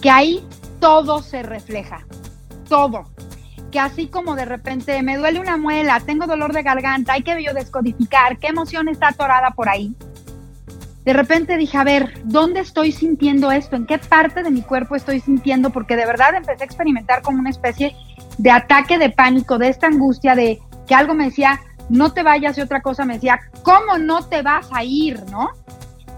que 0.00 0.10
ahí 0.10 0.46
todo 0.80 1.22
se 1.22 1.42
refleja, 1.42 2.06
todo. 2.68 3.04
Que 3.70 3.80
así 3.80 4.06
como 4.06 4.36
de 4.36 4.44
repente 4.44 5.02
me 5.02 5.16
duele 5.16 5.40
una 5.40 5.56
muela, 5.56 6.00
tengo 6.00 6.26
dolor 6.26 6.52
de 6.52 6.62
garganta, 6.62 7.14
hay 7.14 7.22
que 7.22 7.42
yo 7.42 7.52
descodificar 7.54 8.38
qué 8.38 8.48
emoción 8.48 8.88
está 8.88 9.08
atorada 9.08 9.50
por 9.50 9.68
ahí. 9.68 9.96
De 11.04 11.12
repente 11.12 11.56
dije, 11.58 11.76
a 11.76 11.84
ver, 11.84 12.14
¿dónde 12.24 12.60
estoy 12.60 12.90
sintiendo 12.92 13.52
esto? 13.52 13.76
¿En 13.76 13.86
qué 13.86 13.98
parte 13.98 14.42
de 14.42 14.50
mi 14.50 14.62
cuerpo 14.62 14.96
estoy 14.96 15.20
sintiendo? 15.20 15.70
Porque 15.70 15.96
de 15.96 16.06
verdad 16.06 16.34
empecé 16.34 16.62
a 16.62 16.66
experimentar 16.66 17.20
como 17.22 17.40
una 17.40 17.50
especie 17.50 17.94
de 18.38 18.50
ataque 18.50 18.98
de 18.98 19.10
pánico, 19.10 19.58
de 19.58 19.68
esta 19.68 19.86
angustia 19.86 20.34
de 20.34 20.60
que 20.86 20.94
algo 20.94 21.14
me 21.14 21.26
decía, 21.26 21.60
no 21.90 22.12
te 22.12 22.22
vayas 22.22 22.56
y 22.56 22.62
otra 22.62 22.80
cosa 22.80 23.04
me 23.04 23.14
decía, 23.14 23.40
¿cómo 23.62 23.98
no 23.98 24.26
te 24.26 24.42
vas 24.42 24.66
a 24.72 24.82
ir? 24.82 25.20
¿No? 25.30 25.50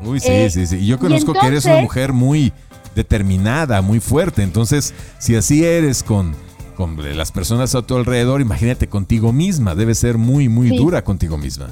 Uy, 0.05 0.21
sí, 0.21 0.31
eh, 0.31 0.51
sí, 0.51 0.67
sí. 0.67 0.77
Y 0.77 0.87
yo 0.87 0.99
conozco 0.99 1.33
que 1.33 1.47
eres 1.47 1.65
una 1.65 1.81
mujer 1.81 2.13
muy 2.13 2.53
determinada, 2.95 3.83
muy 3.83 3.99
fuerte. 3.99 4.43
Entonces, 4.43 4.95
si 5.19 5.35
así 5.35 5.65
eres 5.65 6.03
con, 6.03 6.35
con 6.77 6.97
las 7.17 7.33
personas 7.33 7.75
a 7.75 7.83
tu 7.83 7.97
alrededor, 7.97 8.41
imagínate 8.41 8.89
contigo 8.89 9.33
misma. 9.33 9.75
Debe 9.75 9.95
ser 9.95 10.17
muy, 10.17 10.49
muy 10.49 10.77
dura 10.77 11.03
contigo 11.03 11.39
misma. 11.39 11.69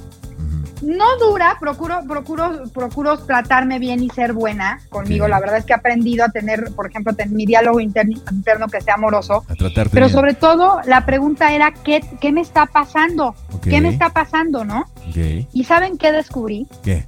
No 0.85 1.16
dura, 1.18 1.57
procuro, 1.59 2.01
procuro, 2.07 2.64
procuro 2.73 3.18
tratarme 3.18 3.79
bien 3.79 4.03
y 4.03 4.11
ser 4.11 4.33
buena 4.35 4.81
conmigo. 4.90 5.27
La 5.29 5.40
verdad 5.40 5.59
es 5.59 5.64
que 5.64 5.73
he 5.73 5.77
aprendido 5.77 6.25
a 6.25 6.29
tener, 6.29 6.73
por 6.75 6.88
ejemplo, 6.88 7.14
tener 7.14 7.35
mi 7.35 7.47
diálogo 7.47 7.81
interno, 7.81 8.68
que 8.70 8.81
sea 8.81 8.94
amoroso. 8.94 9.44
Pero 9.92 10.09
sobre 10.09 10.35
todo, 10.35 10.81
la 10.85 11.07
pregunta 11.07 11.53
era, 11.53 11.73
¿qué, 11.73 12.03
qué 12.20 12.33
me 12.33 12.42
está 12.42 12.66
pasando? 12.66 13.35
¿Qué 13.62 13.81
me 13.81 13.88
está 13.88 14.11
pasando, 14.11 14.64
no? 14.64 14.85
¿Y 15.14 15.64
saben 15.64 15.97
qué 15.97 16.12
descubrí? 16.12 16.66
¿Qué? 16.83 17.07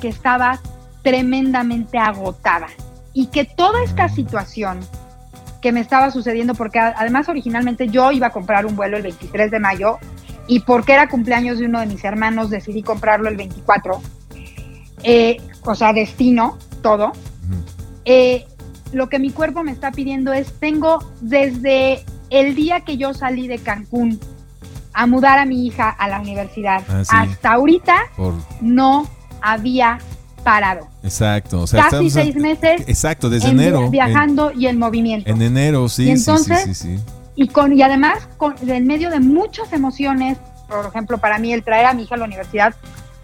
Que 0.00 0.08
estaba 0.08 0.58
tremendamente 1.02 1.98
agotada 1.98 2.68
y 3.12 3.26
que 3.26 3.44
toda 3.44 3.82
esta 3.84 4.08
situación 4.08 4.80
que 5.60 5.72
me 5.72 5.80
estaba 5.80 6.10
sucediendo, 6.10 6.54
porque 6.54 6.78
además 6.78 7.28
originalmente 7.28 7.88
yo 7.88 8.12
iba 8.12 8.26
a 8.26 8.30
comprar 8.30 8.66
un 8.66 8.76
vuelo 8.76 8.96
el 8.98 9.02
23 9.02 9.50
de 9.50 9.60
mayo 9.60 9.98
y 10.46 10.60
porque 10.60 10.92
era 10.92 11.08
cumpleaños 11.08 11.58
de 11.58 11.66
uno 11.66 11.80
de 11.80 11.86
mis 11.86 12.04
hermanos 12.04 12.50
decidí 12.50 12.82
comprarlo 12.82 13.28
el 13.28 13.36
24, 13.36 14.00
eh, 15.02 15.38
o 15.62 15.74
sea, 15.74 15.92
destino, 15.92 16.58
todo. 16.82 17.12
Eh, 18.04 18.44
lo 18.92 19.08
que 19.08 19.18
mi 19.18 19.30
cuerpo 19.30 19.62
me 19.62 19.72
está 19.72 19.90
pidiendo 19.90 20.32
es, 20.32 20.52
tengo 20.60 20.98
desde 21.20 22.04
el 22.30 22.54
día 22.54 22.80
que 22.80 22.96
yo 22.96 23.14
salí 23.14 23.48
de 23.48 23.58
Cancún 23.58 24.20
a 24.92 25.06
mudar 25.06 25.38
a 25.38 25.46
mi 25.46 25.66
hija 25.66 25.90
a 25.90 26.08
la 26.08 26.20
universidad, 26.20 26.82
ah, 26.88 27.22
hasta 27.22 27.52
ahorita 27.52 27.96
no 28.60 29.08
había 29.40 29.98
parado. 30.44 30.86
Exacto, 31.02 31.62
o 31.62 31.66
sea, 31.66 31.88
casi 31.88 32.10
seis 32.10 32.36
meses. 32.36 32.82
Exacto, 32.86 33.28
desde 33.28 33.48
enero. 33.48 33.90
Viajando 33.90 34.52
y 34.52 34.66
en 34.66 34.78
movimiento. 34.78 35.28
En 35.28 35.42
enero, 35.42 35.88
sí, 35.88 36.10
entonces, 36.10 36.62
sí, 36.62 36.74
sí, 36.74 36.96
sí, 36.96 37.02
Y, 37.36 37.48
con, 37.48 37.72
y 37.72 37.82
además, 37.82 38.28
con, 38.36 38.54
en 38.66 38.86
medio 38.86 39.10
de 39.10 39.20
muchas 39.20 39.72
emociones, 39.72 40.38
por 40.68 40.86
ejemplo, 40.86 41.18
para 41.18 41.38
mí 41.38 41.52
el 41.52 41.62
traer 41.62 41.86
a 41.86 41.94
mi 41.94 42.04
hija 42.04 42.14
a 42.14 42.18
la 42.18 42.24
universidad, 42.24 42.74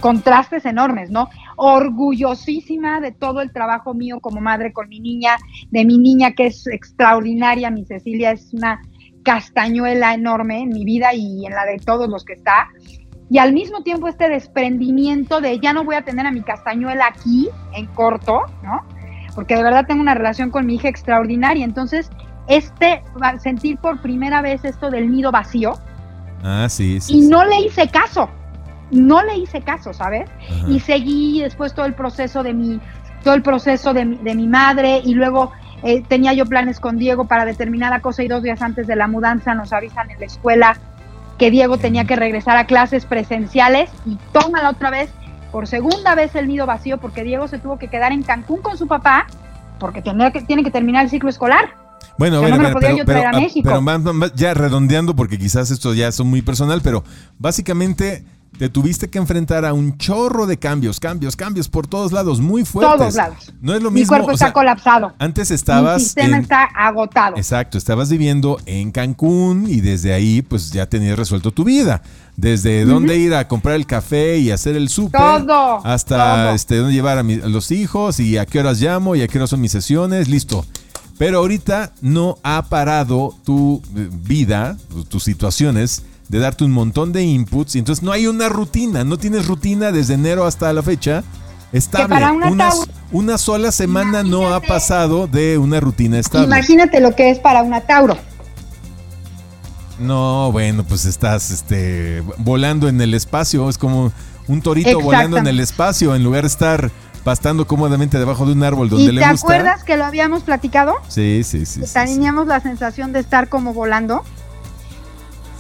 contrastes 0.01 0.65
enormes, 0.65 1.11
¿no? 1.11 1.29
Orgullosísima 1.57 3.01
de 3.01 3.13
todo 3.13 3.43
el 3.43 3.53
trabajo 3.53 3.95
mío 3.95 4.21
como 4.21 4.41
madre 4.41 4.73
con 4.73 4.89
mi 4.89 4.99
niña, 4.99 5.37
de 5.71 5.85
mi 5.85 5.99
niña 5.99 6.33
que 6.33 6.47
es 6.47 6.67
extraordinaria, 6.67 7.71
mi 7.71 7.85
Cecilia 7.85 8.33
es 8.33 8.53
una 8.55 8.81
castañuela 9.23 10.15
enorme 10.15 10.63
en 10.63 10.71
mi 10.71 10.85
vida 10.85 11.13
y 11.15 11.45
en 11.45 11.53
la 11.53 11.67
de 11.67 11.77
todos 11.77 12.09
los 12.09 12.25
que 12.25 12.33
está 12.33 12.69
y 13.31 13.39
al 13.39 13.53
mismo 13.53 13.83
tiempo 13.85 14.09
este 14.09 14.29
desprendimiento 14.29 15.41
de 15.41 15.61
ya 15.61 15.73
no 15.73 15.85
voy 15.85 15.95
a 15.95 16.03
tener 16.03 16.27
a 16.27 16.33
mi 16.33 16.43
castañuela 16.43 17.07
aquí 17.07 17.49
en 17.73 17.87
corto, 17.87 18.43
¿no? 18.65 18.83
Porque 19.37 19.55
de 19.55 19.63
verdad 19.63 19.87
tengo 19.87 20.01
una 20.01 20.15
relación 20.15 20.51
con 20.51 20.67
mi 20.67 20.75
hija 20.75 20.89
extraordinaria. 20.89 21.65
Entonces, 21.65 22.11
este, 22.51 23.03
sentir 23.39 23.79
por 23.79 24.01
primera 24.01 24.43
vez 24.43 24.65
esto 24.65 24.91
del 24.91 25.11
nido 25.11 25.31
vacío. 25.31 25.75
Ah, 26.43 26.67
sí, 26.69 27.01
sí. 27.01 27.19
Y 27.19 27.21
no 27.23 27.45
le 27.45 27.61
hice 27.61 27.89
caso. 27.89 28.29
No 28.91 29.23
le 29.23 29.37
hice 29.37 29.61
caso, 29.63 29.93
¿sabes? 29.93 30.29
Y 30.67 30.81
seguí 30.81 31.41
después 31.43 31.75
todo 31.75 31.87
el 31.87 31.95
proceso 31.95 32.43
de 32.43 32.53
mi, 32.53 32.81
todo 33.23 33.35
el 33.35 33.43
proceso 33.43 33.95
de 33.95 34.05
mi, 34.05 34.17
de 34.17 34.35
mi 34.35 34.49
madre 34.49 35.01
y 35.05 35.15
luego 35.15 35.53
eh, 35.85 36.03
tenía 36.09 36.33
yo 36.33 36.45
planes 36.45 36.81
con 36.81 36.99
Diego 36.99 37.27
para 37.27 37.45
determinada 37.45 38.01
cosa 38.01 38.25
y 38.25 38.29
dos 38.29 38.43
días 38.43 38.61
antes 38.63 38.89
de 38.89 38.97
la 38.97 39.07
mudanza 39.07 39.55
nos 39.55 39.73
avisan 39.73 40.11
en 40.11 40.19
la 40.19 40.27
escuela 40.27 40.77
que 41.39 41.51
Diego 41.51 41.79
tenía 41.79 42.05
que 42.05 42.17
regresar 42.17 42.59
a 42.59 42.67
clases 42.67 43.07
presenciales 43.07 43.91
y 44.05 44.19
toma 44.31 44.61
la 44.61 44.71
otra 44.71 44.91
vez, 44.91 45.11
por 45.51 45.67
segunda 45.67 46.15
vez 46.15 46.35
el 46.35 46.49
nido 46.49 46.67
vacío, 46.67 46.99
porque 46.99 47.25
Diego 47.25 47.49
se 47.49 47.59
tuvo 47.59 47.79
que 47.79 47.89
quedar 47.89 48.13
en 48.13 48.23
Cancún 48.23 48.61
con 48.61 48.77
su 48.77 48.87
papá, 48.87 49.27
porque 49.79 50.03
tenía 50.03 50.31
que, 50.33 50.43
tiene 50.43 50.63
que 50.63 50.71
terminar 50.71 51.05
el 51.05 51.11
ciclo 51.11 51.31
escolar. 51.31 51.80
Bueno, 52.19 52.41
bueno, 52.41 52.59
pero, 52.79 52.99
pero, 53.07 54.31
ya 54.35 54.55
redondeando, 54.55 55.17
porque 55.17 55.39
quizás 55.39 55.71
esto 55.71 55.95
ya 55.95 56.09
es 56.09 56.21
muy 56.21 56.43
personal, 56.43 56.81
pero 56.83 57.03
básicamente 57.39 58.25
te 58.61 58.69
tuviste 58.69 59.09
que 59.09 59.17
enfrentar 59.17 59.65
a 59.65 59.73
un 59.73 59.97
chorro 59.97 60.47
de 60.47 60.59
cambios, 60.59 61.01
cambios, 61.01 61.35
cambios 61.35 61.69
por 61.69 61.87
todos 61.87 62.13
lados, 62.13 62.41
muy 62.41 62.67
fuertes. 62.67 62.99
Todos 62.99 63.15
lados. 63.15 63.53
No 63.63 63.75
es 63.75 63.83
lo 63.83 63.91
mismo. 63.91 64.15
Mi 64.15 64.19
cuerpo 64.19 64.33
está 64.33 64.53
colapsado. 64.53 65.15
Antes 65.19 65.51
estabas. 65.51 65.97
Mi 65.97 66.05
sistema 66.05 66.37
está 66.37 66.65
agotado. 66.65 67.39
Exacto, 67.39 67.79
estabas 67.79 68.11
viviendo 68.11 68.59
en 68.67 68.91
Cancún 68.91 69.65
y 69.67 69.81
desde 69.81 70.13
ahí, 70.13 70.43
pues 70.43 70.73
ya 70.73 70.85
tenías 70.85 71.19
resuelto 71.19 71.53
tu 71.53 71.65
vida. 71.65 72.03
Desde 72.37 72.85
dónde 72.85 73.17
ir 73.17 73.35
a 73.35 73.49
comprar 73.49 73.77
el 73.77 73.87
café 73.87 74.37
y 74.37 74.51
hacer 74.51 74.77
el 74.77 74.91
súper. 74.91 75.21
Todo. 75.21 75.81
Hasta 75.87 76.55
este, 76.55 76.77
dónde 76.77 76.93
llevar 76.93 77.17
a, 77.17 77.23
los 77.23 77.71
hijos 77.71 78.21
y 78.21 78.37
a 78.37 78.45
qué 78.45 78.61
horas 78.61 78.79
llamo 78.79 79.17
y 79.17 79.23
a 79.23 79.29
qué 79.29 79.39
horas 79.39 79.49
son 79.49 79.63
mis 79.63 79.73
sesiones. 79.73 80.29
Listo. 80.29 80.67
Pero 81.21 81.37
ahorita 81.41 81.93
no 82.01 82.39
ha 82.43 82.63
parado 82.71 83.37
tu 83.45 83.83
eh, 83.95 84.09
vida, 84.11 84.79
tus 85.11 85.23
situaciones 85.23 86.03
de 86.31 86.39
darte 86.39 86.65
un 86.65 86.73
montón 86.73 87.13
de 87.13 87.23
inputs 87.23 87.77
y 87.77 87.79
entonces 87.79 88.03
no 88.03 88.11
hay 88.11 88.27
una 88.27 88.49
rutina, 88.49 89.05
no 89.05 89.19
tienes 89.19 89.47
rutina 89.47 89.93
desde 89.93 90.15
enero 90.15 90.47
hasta 90.47 90.73
la 90.73 90.83
fecha 90.83 91.23
estable. 91.75 92.17
Una, 92.51 92.73
una, 93.13 93.37
sola 93.37 93.71
semana 93.71 94.23
no 94.23 94.55
ha 94.55 94.63
pasado 94.63 95.27
de 95.27 95.59
una 95.59 95.79
rutina 95.79 96.19
estable. 96.19 96.47
Imagínate 96.47 97.01
lo 97.01 97.15
que 97.15 97.29
es 97.29 97.39
para 97.39 97.63
una 97.65 97.83
Tauro. 97.83 98.17
No, 99.99 100.51
bueno, 100.53 100.85
pues 100.85 101.05
estás 101.05 101.51
este, 101.51 102.23
volando 102.39 102.89
en 102.89 102.99
el 102.99 103.13
espacio, 103.13 103.69
es 103.69 103.77
como 103.77 104.11
un 104.49 104.63
torito 104.63 104.99
volando 104.99 105.37
en 105.37 105.47
el 105.47 105.61
espacio 105.61 106.15
en 106.15 106.25
lugar 106.25 106.45
de 106.45 106.49
estar 106.49 106.91
pastando 107.25 107.67
cómodamente 107.67 108.19
debajo 108.19 108.47
de 108.47 108.53
un 108.53 108.63
árbol 108.63 108.89
donde 108.89 109.13
le 109.13 109.21
gusta. 109.21 109.47
¿Te 109.47 109.55
acuerdas 109.55 109.85
que 109.85 109.97
lo 109.97 110.05
habíamos 110.05 110.43
platicado? 110.43 110.95
Sí, 111.09 111.43
sí, 111.45 111.67
sí. 111.67 111.83
Teníamos 111.93 112.47
la 112.47 112.61
sensación 112.61 113.13
de 113.13 113.21
estar 113.21 113.49
como 113.49 113.73
volando. 113.73 114.25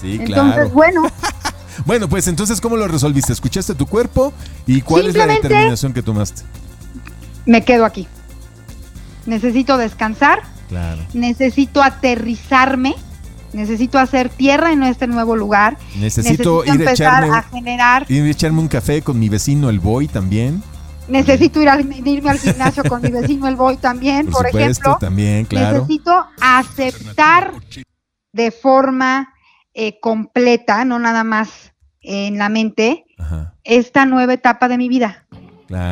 Sí, 0.01 0.19
entonces, 0.21 0.73
bueno. 0.73 1.03
bueno, 1.87 2.09
pues 2.09 2.27
entonces, 2.29 2.61
¿cómo 2.61 2.77
lo 2.77 2.89
resolviste? 2.89 3.33
¿Escuchaste 3.33 3.75
tu 3.75 3.87
cuerpo? 3.87 4.33
¿Y 4.67 4.81
cuál 4.81 5.09
es 5.09 5.17
la 5.17 5.27
determinación 5.27 5.93
que 5.93 6.03
tomaste? 6.03 6.43
Me 7.47 7.65
quedo 7.65 7.85
aquí. 7.85 8.09
Necesito 9.27 9.77
descansar. 9.77 10.43
Claro. 10.69 11.03
Necesito 11.13 11.83
aterrizarme. 11.83 12.95
Necesito 13.53 13.99
hacer 13.99 14.29
tierra 14.29 14.73
en 14.73 14.85
este 14.85 15.09
nuevo 15.09 15.35
lugar. 15.35 15.77
Necesito, 15.99 16.65
ir 16.65 16.87
a 16.87 16.93
echarme, 16.93 17.37
a 17.37 17.43
generar. 17.43 18.07
Ir 18.09 18.23
a 18.23 18.31
echarme 18.31 18.61
un 18.61 18.69
café 18.69 19.03
con 19.03 19.19
mi 19.19 19.29
vecino 19.29 19.69
el 19.71 19.81
Boy 19.81 20.07
también. 20.07 20.63
Necesito 21.11 21.61
ir 21.61 21.69
irme 22.05 22.31
al 22.31 22.39
gimnasio 22.39 22.85
con 22.85 23.03
mi 23.03 23.11
vecino 23.11 23.49
el 23.49 23.57
Boy 23.57 23.77
también, 23.77 24.27
por, 24.27 24.49
por 24.51 24.61
ejemplo. 24.61 24.97
También, 25.01 25.45
claro. 25.45 25.79
Necesito 25.79 26.27
aceptar 26.41 27.53
de 28.33 28.51
forma 28.51 29.35
eh, 29.75 29.99
completa, 30.01 30.85
no 30.85 30.99
nada 30.99 31.25
más 31.25 31.73
en 32.01 32.39
la 32.39 32.49
mente, 32.49 33.05
esta 33.65 34.07
nueva 34.07 34.35
etapa 34.35 34.69
de 34.69 34.79
mi 34.79 34.89
vida. 34.89 35.27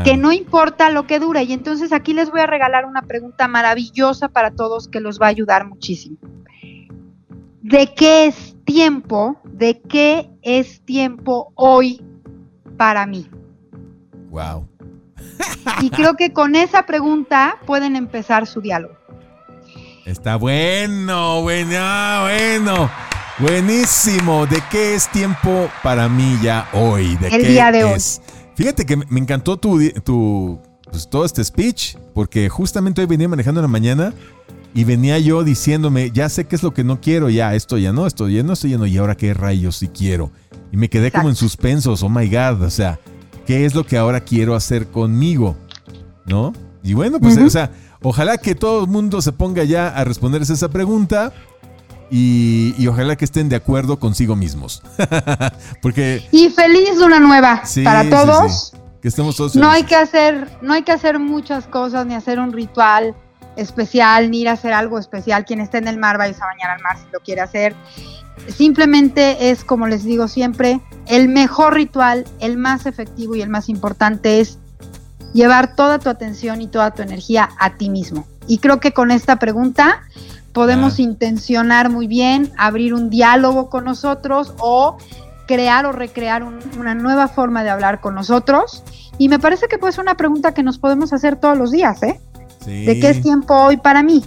Que 0.04 0.16
no 0.16 0.32
importa 0.32 0.90
lo 0.90 1.06
que 1.06 1.20
dure. 1.20 1.44
Y 1.44 1.52
entonces 1.52 1.92
aquí 1.92 2.12
les 2.12 2.30
voy 2.30 2.40
a 2.40 2.46
regalar 2.46 2.84
una 2.84 3.02
pregunta 3.02 3.46
maravillosa 3.46 4.28
para 4.28 4.50
todos 4.50 4.88
que 4.88 5.00
los 5.00 5.20
va 5.20 5.26
a 5.26 5.30
ayudar 5.30 5.68
muchísimo. 5.68 6.16
¿De 7.62 7.94
qué 7.94 8.26
es 8.26 8.56
tiempo? 8.64 9.40
¿De 9.44 9.80
qué 9.80 10.30
es 10.42 10.80
tiempo 10.84 11.52
hoy 11.54 12.04
para 12.76 13.06
mí? 13.06 13.30
Wow. 14.30 14.66
Y 15.80 15.90
creo 15.90 16.14
que 16.14 16.32
con 16.32 16.56
esa 16.56 16.86
pregunta 16.86 17.56
pueden 17.66 17.96
empezar 17.96 18.46
su 18.46 18.60
diálogo. 18.60 18.94
Está 20.04 20.36
bueno, 20.36 21.42
bueno, 21.42 22.22
bueno. 22.22 22.90
Buenísimo. 23.38 24.46
¿De 24.46 24.62
qué 24.70 24.94
es 24.94 25.08
tiempo 25.08 25.70
para 25.82 26.08
mí 26.08 26.38
ya 26.42 26.68
hoy? 26.72 27.16
¿De 27.16 27.28
El 27.28 27.46
día 27.46 27.70
de 27.70 27.84
hoy. 27.84 28.00
Fíjate 28.56 28.84
que 28.84 28.96
me 28.96 29.20
encantó 29.20 29.58
tu, 29.58 29.78
tu 30.04 30.60
pues, 30.90 31.08
todo 31.08 31.24
este 31.24 31.44
speech, 31.44 31.96
porque 32.14 32.48
justamente 32.48 33.00
hoy 33.00 33.06
venía 33.06 33.28
manejando 33.28 33.60
en 33.60 33.62
la 33.62 33.68
mañana 33.68 34.12
y 34.74 34.84
venía 34.84 35.18
yo 35.18 35.44
diciéndome, 35.44 36.10
ya 36.10 36.28
sé 36.28 36.46
qué 36.46 36.56
es 36.56 36.62
lo 36.62 36.74
que 36.74 36.84
no 36.84 37.00
quiero, 37.00 37.30
ya 37.30 37.54
esto 37.54 37.78
ya 37.78 37.92
no, 37.92 38.06
esto 38.06 38.28
ya 38.28 38.42
no, 38.42 38.52
esto 38.52 38.66
ya 38.66 38.78
no, 38.78 38.86
y 38.86 38.96
ahora 38.96 39.16
qué 39.16 39.34
rayos 39.34 39.76
sí 39.76 39.88
quiero. 39.88 40.30
Y 40.72 40.76
me 40.76 40.88
quedé 40.88 41.10
como 41.10 41.28
en 41.28 41.36
suspensos, 41.36 42.02
oh 42.02 42.08
my 42.08 42.28
god, 42.28 42.62
o 42.62 42.70
sea, 42.70 42.98
¿qué 43.48 43.64
es 43.64 43.74
lo 43.74 43.86
que 43.86 43.96
ahora 43.96 44.20
quiero 44.20 44.54
hacer 44.54 44.88
conmigo? 44.88 45.56
¿No? 46.26 46.52
Y 46.82 46.92
bueno, 46.92 47.18
pues, 47.18 47.38
o 47.38 47.48
sea, 47.48 47.70
ojalá 48.02 48.36
que 48.36 48.54
todo 48.54 48.84
el 48.84 48.90
mundo 48.90 49.22
se 49.22 49.32
ponga 49.32 49.64
ya 49.64 49.88
a 49.88 50.04
responderse 50.04 50.52
esa 50.52 50.68
pregunta 50.68 51.32
y, 52.10 52.86
ojalá 52.86 53.16
que 53.16 53.24
estén 53.24 53.48
de 53.48 53.56
acuerdo 53.56 53.98
consigo 53.98 54.36
mismos. 54.36 54.82
Porque. 55.82 56.28
Y 56.30 56.50
feliz 56.50 56.98
una 57.02 57.20
nueva 57.20 57.62
para 57.84 58.10
todos. 58.10 58.74
Que 59.00 59.08
estemos 59.08 59.34
todos 59.36 59.56
No 59.56 59.70
hay 59.70 59.84
que 59.84 59.96
hacer, 59.96 60.50
no 60.60 60.74
hay 60.74 60.82
que 60.82 60.92
hacer 60.92 61.18
muchas 61.18 61.66
cosas, 61.66 62.04
ni 62.04 62.14
hacer 62.14 62.40
un 62.40 62.52
ritual 62.52 63.14
especial, 63.56 64.30
ni 64.30 64.42
ir 64.42 64.50
a 64.50 64.52
hacer 64.52 64.74
algo 64.74 64.98
especial. 64.98 65.46
Quien 65.46 65.60
esté 65.62 65.78
en 65.78 65.88
el 65.88 65.96
mar, 65.96 66.18
vaya 66.18 66.36
a 66.36 66.46
bañar 66.46 66.70
al 66.76 66.82
mar 66.82 66.98
si 66.98 67.10
lo 67.12 67.20
quiere 67.20 67.40
hacer. 67.40 67.74
Simplemente 68.48 69.50
es, 69.50 69.64
como 69.64 69.86
les 69.86 70.04
digo 70.04 70.28
siempre, 70.28 70.80
el 71.06 71.28
mejor 71.28 71.74
ritual, 71.74 72.24
el 72.40 72.56
más 72.56 72.86
efectivo 72.86 73.34
y 73.34 73.42
el 73.42 73.48
más 73.48 73.68
importante 73.68 74.40
es 74.40 74.58
llevar 75.32 75.74
toda 75.76 75.98
tu 75.98 76.08
atención 76.08 76.60
y 76.62 76.68
toda 76.68 76.90
tu 76.92 77.02
energía 77.02 77.50
a 77.58 77.74
ti 77.76 77.90
mismo. 77.90 78.26
Y 78.46 78.58
creo 78.58 78.80
que 78.80 78.92
con 78.92 79.10
esta 79.10 79.36
pregunta 79.36 80.02
podemos 80.52 80.98
Ah. 80.98 81.02
intencionar 81.02 81.90
muy 81.90 82.06
bien, 82.06 82.50
abrir 82.56 82.94
un 82.94 83.10
diálogo 83.10 83.68
con 83.68 83.84
nosotros 83.84 84.54
o 84.58 84.96
crear 85.46 85.86
o 85.86 85.92
recrear 85.92 86.42
un- 86.42 86.58
una 86.78 86.94
nueva 86.94 87.28
forma 87.28 87.62
de 87.62 87.70
hablar 87.70 88.00
con 88.00 88.14
nosotros. 88.14 88.82
Y 89.18 89.28
me 89.28 89.38
parece 89.38 89.66
que 89.68 89.78
puede 89.78 89.92
ser 89.92 90.02
una 90.02 90.16
pregunta 90.16 90.52
que 90.54 90.62
nos 90.62 90.78
podemos 90.78 91.12
hacer 91.12 91.36
todos 91.36 91.56
los 91.58 91.70
días, 91.70 92.02
¿eh? 92.02 92.20
Sí, 92.64 92.84
¿De 92.84 92.98
qué 93.00 93.10
es 93.10 93.22
tiempo 93.22 93.54
hoy 93.54 93.76
para 93.76 94.02
mí? 94.02 94.24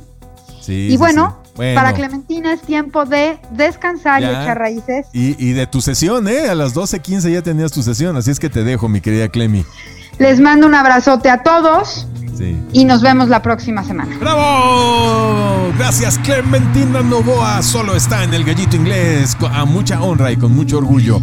sí, 0.61 0.89
y 0.91 0.97
bueno. 0.97 1.40
Bueno, 1.61 1.75
para 1.75 1.93
Clementina 1.93 2.53
es 2.53 2.61
tiempo 2.61 3.05
de 3.05 3.37
descansar 3.51 4.21
y 4.21 4.25
echar 4.25 4.57
raíces. 4.57 5.05
Y, 5.13 5.35
y 5.43 5.53
de 5.53 5.67
tu 5.67 5.79
sesión, 5.79 6.27
¿eh? 6.27 6.49
A 6.49 6.55
las 6.55 6.73
12.15 6.73 7.31
ya 7.31 7.43
tenías 7.43 7.71
tu 7.71 7.83
sesión, 7.83 8.17
así 8.17 8.31
es 8.31 8.39
que 8.39 8.49
te 8.49 8.63
dejo, 8.63 8.89
mi 8.89 8.99
querida 8.99 9.29
Clemi. 9.29 9.63
Les 10.17 10.39
mando 10.39 10.65
un 10.65 10.73
abrazote 10.73 11.29
a 11.29 11.43
todos 11.43 12.07
Sí. 12.35 12.57
y 12.73 12.85
nos 12.85 13.03
vemos 13.03 13.29
la 13.29 13.43
próxima 13.43 13.83
semana. 13.83 14.17
¡Bravo! 14.19 15.71
Gracias, 15.77 16.17
Clementina 16.19 17.01
Novoa. 17.01 17.61
Solo 17.61 17.95
está 17.95 18.23
en 18.23 18.33
el 18.33 18.43
gallito 18.43 18.75
inglés, 18.75 19.37
a 19.51 19.63
mucha 19.65 20.01
honra 20.01 20.31
y 20.31 20.37
con 20.37 20.55
mucho 20.55 20.79
orgullo. 20.79 21.19